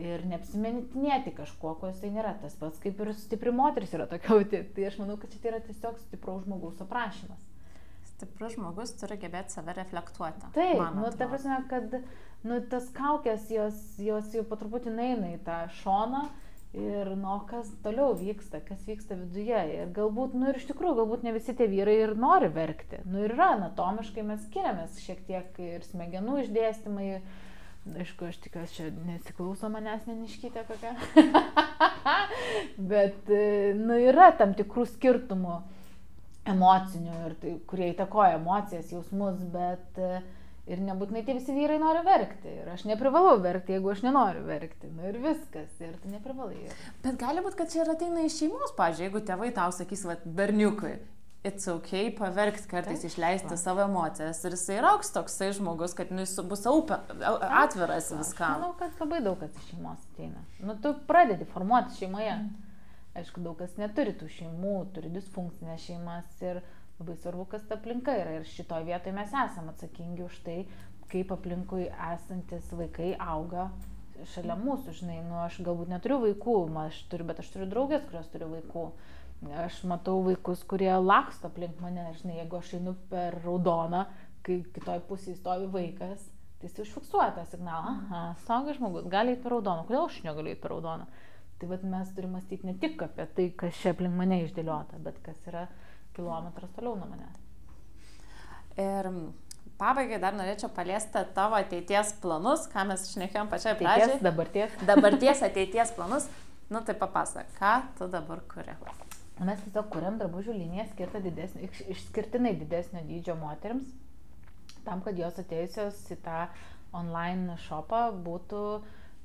Ir 0.00 0.22
neapsimetinėti 0.24 1.34
kažkuo, 1.36 1.74
ko 1.80 1.90
jisai 1.90 2.12
nėra. 2.14 2.32
Tas 2.40 2.54
pats 2.56 2.80
kaip 2.80 3.00
ir 3.04 3.12
stipri 3.18 3.52
moteris 3.52 3.92
yra 3.92 4.06
tokia. 4.08 4.62
Tai 4.72 4.86
aš 4.88 5.00
manau, 5.02 5.18
kad 5.20 5.34
čia 5.34 5.50
yra 5.52 5.60
tiesiog 5.64 5.98
stipraus 6.06 6.46
žmogaus 6.46 6.80
aprašymas 6.80 7.50
stiprus 8.22 8.54
žmogus 8.54 8.94
turi 9.00 9.18
gebėti 9.18 9.56
save 9.56 9.74
reflektuoti. 9.74 10.52
Taip, 10.54 10.78
nu, 10.94 11.08
ta 11.18 11.26
prasme, 11.30 11.58
kad 11.70 11.96
nu, 12.46 12.60
tas 12.70 12.88
kaukės, 12.94 13.48
jos, 13.50 13.80
jos 14.02 14.30
jau 14.36 14.44
po 14.46 14.58
truputį 14.60 14.94
eina 14.94 15.32
į 15.34 15.40
tą 15.46 15.58
šoną 15.80 16.22
ir, 16.78 17.12
nu, 17.18 17.36
kas 17.50 17.70
toliau 17.84 18.14
vyksta, 18.16 18.62
kas 18.64 18.84
vyksta 18.88 19.18
viduje. 19.18 19.62
Ir 19.76 19.94
galbūt, 19.96 20.36
nu, 20.38 20.50
ir 20.50 20.60
iš 20.60 20.68
tikrųjų, 20.70 21.00
galbūt 21.02 21.26
ne 21.26 21.34
visi 21.36 21.54
tie 21.58 21.68
vyrai 21.70 21.98
ir 22.06 22.14
nori 22.18 22.50
verkti. 22.52 23.02
Nu, 23.04 23.24
ir 23.24 23.34
yra, 23.34 23.52
anatomiškai 23.58 24.24
mes 24.26 24.46
skiriamės 24.46 25.02
šiek 25.04 25.24
tiek 25.28 25.58
ir 25.62 25.88
smegenų 25.90 26.44
išdėstymai. 26.46 27.08
Aišku, 27.82 28.28
aš 28.30 28.36
tikiuosi, 28.44 28.74
čia 28.76 28.84
nesiklauso 29.08 29.66
manęs 29.72 30.04
neniškytė 30.06 30.62
kokia. 30.68 30.92
Bet, 32.92 33.32
nu, 33.80 33.96
yra 33.98 34.28
tam 34.38 34.52
tikrų 34.54 34.84
skirtumų 34.92 35.56
emocinių, 36.52 37.16
ir 37.26 37.34
tai, 37.40 37.56
kurie 37.70 37.88
įtakoja 37.90 38.38
emocijas, 38.38 38.90
jausmus, 38.94 39.42
bet 39.54 39.98
e, 39.98 40.22
ir 40.70 40.82
nebūtinai 40.82 41.22
tie 41.26 41.36
visi 41.36 41.54
vyrai 41.54 41.78
nori 41.82 42.02
verkti. 42.06 42.54
Ir 42.62 42.70
aš 42.72 42.84
neprivalau 42.90 43.36
verkti, 43.42 43.76
jeigu 43.76 43.92
aš 43.92 44.02
nenoriu 44.06 44.42
verkti. 44.46 44.90
Na 44.90 45.02
nu, 45.02 45.10
ir 45.12 45.20
viskas, 45.22 45.74
ir 45.82 45.94
tu 46.02 46.10
neprivalai. 46.10 46.70
Bet 47.04 47.18
gali 47.20 47.44
būti, 47.44 47.58
kad 47.60 47.70
čia 47.74 47.84
ir 47.84 47.92
ateina 47.94 48.26
iš 48.26 48.40
šeimos, 48.42 48.74
pažiūrėjau, 48.78 49.10
jeigu 49.10 49.24
tėvai 49.30 49.52
tau 49.58 49.74
sakys, 49.74 50.06
va, 50.08 50.18
berniukai. 50.40 50.96
It's 51.42 51.66
ok 51.66 52.12
paverkti 52.18 52.68
kartais, 52.70 53.00
Taip, 53.02 53.10
išleisti 53.10 53.50
va. 53.50 53.56
savo 53.58 53.82
emocijas. 53.82 54.44
Ir 54.46 54.54
jisai 54.54 54.76
auks 54.92 55.10
toksai 55.10 55.48
žmogus, 55.56 55.96
kad 55.98 56.12
nu, 56.14 56.22
jis 56.22 56.36
bus 56.46 56.62
open, 56.70 57.02
atviras 57.48 58.12
viskam. 58.14 58.60
Manau, 58.60 58.76
kad 58.78 58.94
labai 59.02 59.18
daug 59.24 59.40
kas 59.40 59.56
iš 59.58 59.72
šeimos 59.72 60.04
ateina. 60.12 60.44
Nu, 60.62 60.76
tu 60.84 60.94
pradedi 61.08 61.48
formuoti 61.50 61.98
šeimoje. 61.98 62.36
Mm. 62.36 62.70
Aišku, 63.18 63.42
daug 63.44 63.58
kas 63.58 63.74
neturi 63.76 64.14
tų 64.16 64.30
šeimų, 64.36 64.76
turi 64.94 65.10
disfunkcinės 65.12 65.82
šeimas 65.88 66.38
ir 66.46 66.62
labai 67.00 67.18
svarbu, 67.18 67.48
kas 67.50 67.66
ta 67.66 67.74
aplinka 67.76 68.14
yra. 68.22 68.38
Ir 68.38 68.46
šitoje 68.48 68.86
vietoje 68.86 69.16
mes 69.16 69.34
esame 69.34 69.74
atsakingi 69.74 70.22
už 70.24 70.38
tai, 70.46 70.60
kaip 71.10 71.34
aplinkui 71.34 71.88
esantis 71.90 72.70
vaikai 72.70 73.16
auga 73.18 73.66
šalia 74.32 74.56
mūsų, 74.58 74.94
žinai, 75.00 75.18
nu 75.26 75.40
aš 75.42 75.58
galbūt 75.66 75.90
neturiu 75.90 76.20
vaikų, 76.22 76.56
aš 76.84 77.02
turiu, 77.10 77.26
bet 77.28 77.42
aš 77.42 77.50
turiu 77.54 77.68
draugės, 77.70 78.04
kurios 78.08 78.28
turi 78.32 78.48
vaikų. 78.48 78.86
Aš 79.42 79.80
matau 79.90 80.20
vaikus, 80.22 80.62
kurie 80.70 80.92
laksto 81.02 81.48
aplink 81.50 81.80
mane, 81.82 82.04
žinai, 82.20 82.36
jeigu 82.38 82.60
aš 82.60 82.76
einu 82.78 82.94
per 83.10 83.40
raudoną, 83.42 84.04
kai 84.46 84.60
kitoj 84.74 85.02
pusėje 85.08 85.40
stovi 85.40 85.66
vaikas, 85.72 86.28
tai 86.60 86.70
jis 86.70 86.78
užfiksuoja 86.84 87.32
tą 87.34 87.44
signalą. 87.50 87.96
Aha, 88.06 88.22
saugas 88.46 88.78
žmogus, 88.78 89.08
gali 89.10 89.34
eiti 89.34 89.42
per 89.42 89.56
raudoną, 89.56 89.82
kodėl 89.88 90.06
aš 90.06 90.20
negaliu 90.22 90.54
eiti 90.54 90.62
per 90.62 90.76
raudoną? 90.76 91.08
Tai 91.58 91.70
vad 91.70 91.82
mes 91.86 92.14
turime 92.14 92.36
mąstyti 92.36 92.66
ne 92.66 92.76
tik 92.78 93.02
apie 93.02 93.26
tai, 93.34 93.48
kas 93.58 93.82
čia 93.82 93.96
aplink 93.96 94.14
mane 94.18 94.40
išdėliota, 94.44 95.02
bet 95.02 95.18
kas 95.26 95.38
yra 95.50 95.66
kilometras 96.14 96.70
toliau 96.76 96.94
nuo 96.98 97.10
manęs. 97.10 97.42
Ir 98.78 99.10
pabaigai 99.78 100.20
dar 100.22 100.38
norėčiau 100.38 100.70
paliesti 100.74 101.22
tavo 101.34 101.58
ateities 101.58 102.14
planus, 102.22 102.68
ką 102.70 102.86
mes 102.92 103.06
išnekėjom 103.10 103.50
pačioj 103.50 103.78
pradžioje. 103.82 104.18
Dabarties. 104.22 104.82
Dabarties 104.86 105.46
ateities 105.50 105.94
planus. 105.98 106.30
Nu 106.72 106.80
tai 106.86 106.94
papasak, 106.98 107.50
ką 107.58 107.78
tu 107.98 108.08
dabar 108.10 108.40
kuri? 108.48 108.78
Mes 109.42 109.62
tiesiog 109.64 109.88
kuriam 109.90 110.18
drabužių 110.20 110.54
liniją 110.54 110.86
skirtą 110.92 111.22
didesnio, 111.24 111.66
išskirtinai 111.90 112.52
didesnio 112.60 113.02
dydžio 113.08 113.34
moteriams, 113.40 113.88
tam, 114.86 115.02
kad 115.02 115.18
jos 115.18 115.40
atėjusios 115.42 115.98
į 116.14 116.18
tą 116.22 116.44
online 116.94 117.56
shopą 117.64 118.04
būtų 118.24 118.62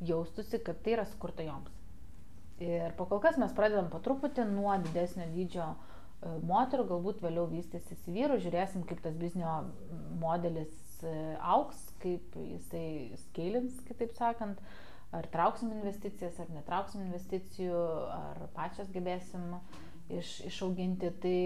jaustusi, 0.07 0.61
kad 0.63 0.79
tai 0.85 0.95
yra 0.97 1.05
skurta 1.09 1.45
joms. 1.45 1.73
Ir 2.63 2.95
po 2.97 3.05
kol 3.05 3.21
kas 3.21 3.37
mes 3.37 3.53
pradedam 3.53 3.91
po 3.93 4.01
truputį 4.01 4.47
nuo 4.49 4.73
didesnio 4.81 5.27
dydžio 5.35 5.67
e, 5.69 5.77
moterų, 6.49 6.87
galbūt 6.89 7.21
vėliau 7.21 7.45
vystysis 7.51 8.07
į 8.09 8.15
vyrų, 8.15 8.39
žiūrėsim, 8.41 8.85
kaip 8.89 9.03
tas 9.03 9.17
biznio 9.19 9.59
modelis 10.21 10.73
e, 11.05 11.13
auks, 11.37 11.83
kaip 12.01 12.33
jisai 12.41 13.13
skėlins, 13.27 13.77
kitaip 13.89 14.15
sakant, 14.17 14.63
ar 15.13 15.29
trauksim 15.33 15.69
investicijas, 15.75 16.39
ar 16.41 16.49
netrauksim 16.55 17.05
investicijų, 17.05 17.83
ar 18.17 18.41
pačias 18.57 18.89
gebėsim 18.95 19.45
iš, 20.13 20.39
išauginti. 20.49 21.11
Tai, 21.21 21.37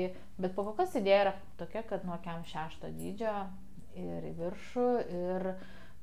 bet 0.41 0.55
po 0.55 0.65
kol 0.67 0.77
kas 0.79 0.95
idėja 0.99 1.25
yra 1.25 1.35
tokia, 1.59 1.83
kad 1.89 2.07
nuo 2.07 2.17
kiam 2.23 2.45
šešto 2.47 2.91
dydžio 2.97 3.35
ir 3.99 4.31
į 4.31 4.33
viršų 4.39 4.87
ir 5.11 5.51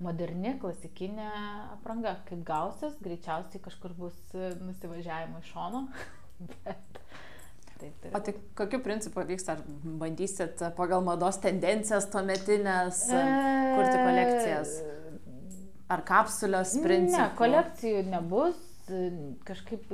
moderni, 0.02 0.54
klasikinė 0.62 1.30
apranga. 1.74 2.18
Kaip 2.28 2.44
gausis, 2.46 2.98
greičiausiai 3.04 3.62
kažkur 3.64 3.96
bus 3.98 4.18
nusivažiavimo 4.62 5.42
iš 5.42 5.52
šono. 5.54 5.86
Bet 6.62 7.02
Taip, 7.78 7.94
taip. 8.02 8.14
O 8.14 8.20
tai 8.20 8.34
kokiu 8.58 8.80
principu 8.82 9.22
vyksta? 9.26 9.54
Ar 9.54 9.60
bandysit 10.00 10.62
pagal 10.74 11.04
mados 11.06 11.38
tendencijas 11.42 12.08
tuometinės 12.10 13.04
e... 13.14 13.20
kurti 13.76 14.00
kolekcijas? 14.02 14.72
Ar 15.94 16.02
kapsulės 16.08 16.74
principu? 16.82 17.20
Ne, 17.20 17.28
kolekcijų 17.38 18.02
nebus. 18.10 18.58
Kažkaip 19.46 19.86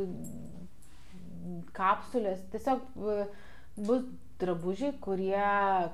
kapsulės. 1.77 2.43
Tiesiog 2.53 2.83
bus 2.95 4.05
drabužiai, 4.43 4.93
kurie, 5.03 5.45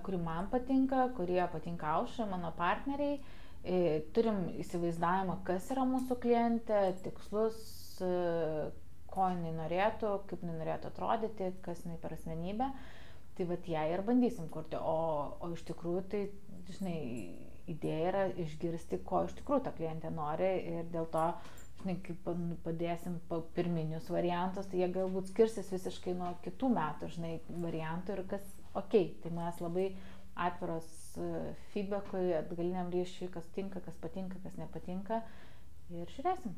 kurie 0.07 0.23
man 0.25 0.49
patinka, 0.53 1.09
kurie 1.16 1.43
patinka 1.53 1.95
aušai, 1.99 2.27
mano 2.31 2.51
partneriai 2.57 3.21
E, 3.61 4.01
turim 4.16 4.47
įsivaizdavimą, 4.62 5.35
kas 5.45 5.66
yra 5.75 5.83
mūsų 5.89 6.16
klientė, 6.23 6.79
tikslus, 7.05 7.59
e, 8.01 8.12
ko 9.12 9.27
jinai 9.35 9.51
norėtų, 9.59 10.12
kaip 10.31 10.45
jinai 10.47 10.55
norėtų 10.62 10.89
atrodyti, 10.89 11.51
kas 11.66 11.83
jinai 11.85 11.99
per 12.01 12.14
asmenybę. 12.16 12.71
Tai 13.37 13.47
vad 13.51 13.68
ją 13.68 13.83
ir 13.93 14.03
bandysim 14.07 14.49
kurti. 14.55 14.81
O, 14.81 14.97
o 15.45 15.51
iš 15.53 15.64
tikrųjų, 15.68 16.05
tai, 16.12 16.23
žinai, 16.73 16.97
idėja 17.71 18.09
yra 18.09 18.25
išgirsti, 18.47 19.03
ko 19.07 19.27
iš 19.29 19.37
tikrųjų 19.43 19.66
ta 19.68 19.75
klientė 19.77 20.12
nori 20.14 20.51
ir 20.79 20.89
dėl 20.95 21.11
to, 21.12 21.27
žinai, 21.81 21.97
kaip 22.05 22.31
padėsim 22.64 23.18
pirminius 23.57 24.09
variantus, 24.12 24.68
tai 24.70 24.83
jie 24.83 24.89
galbūt 24.95 25.33
skirsis 25.33 25.72
visiškai 25.72 26.14
nuo 26.18 26.35
kitų 26.45 26.72
metų, 26.76 27.11
žinai, 27.16 27.35
variantų 27.66 28.16
ir 28.18 28.24
kas, 28.35 28.49
okei, 28.74 29.11
okay, 29.11 29.14
tai 29.24 29.35
mes 29.37 29.62
labai 29.64 29.87
atviros 30.41 30.89
E, 31.18 31.55
feedbackui, 31.72 32.31
atgaliniam 32.39 32.91
ryšiui, 32.93 33.31
kas 33.35 33.47
tinka, 33.55 33.81
kas 33.83 33.97
patinka, 34.03 34.39
kas 34.45 34.59
nepatinka 34.61 35.22
ir 35.91 36.12
žiūrėsim. 36.14 36.55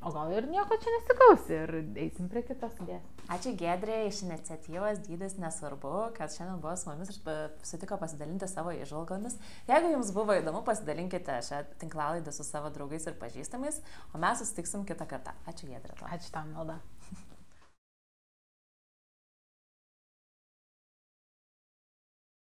O 0.00 0.10
gal 0.14 0.30
ir 0.32 0.46
nieko 0.48 0.76
čia 0.80 0.92
nesikaus 0.94 1.48
ir 1.52 1.70
eisim 2.00 2.28
prie 2.32 2.40
kitos 2.48 2.78
idėjos. 2.80 3.08
Ačiū 3.34 3.52
Gedrė 3.60 3.98
iš 4.08 4.22
iniciatyvos 4.24 5.02
Dydis 5.04 5.34
nesvarbu, 5.42 5.92
kad 6.16 6.32
šiandien 6.32 6.62
buvo 6.62 6.72
su 6.80 6.88
mumis 6.88 7.12
ir 7.12 7.52
sutiko 7.68 7.98
pasidalinti 8.00 8.48
savo 8.48 8.72
išvalgomis. 8.72 9.36
Jeigu 9.68 9.92
jums 9.92 10.14
buvo 10.16 10.38
įdomu, 10.40 10.64
pasidalinkite 10.64 11.36
šią 11.50 11.60
tinklalaidą 11.82 12.32
su 12.32 12.48
savo 12.48 12.72
draugais 12.72 13.04
ir 13.10 13.18
pažįstamais, 13.20 13.82
o 14.14 14.22
mes 14.24 14.40
susitiksim 14.40 14.88
kitą 14.88 15.04
kartą. 15.10 15.36
Ačiū 15.52 15.68
Gedrė. 15.68 16.00
Ačiū 16.08 16.32
tam, 16.32 16.56
Melda. 16.56 16.80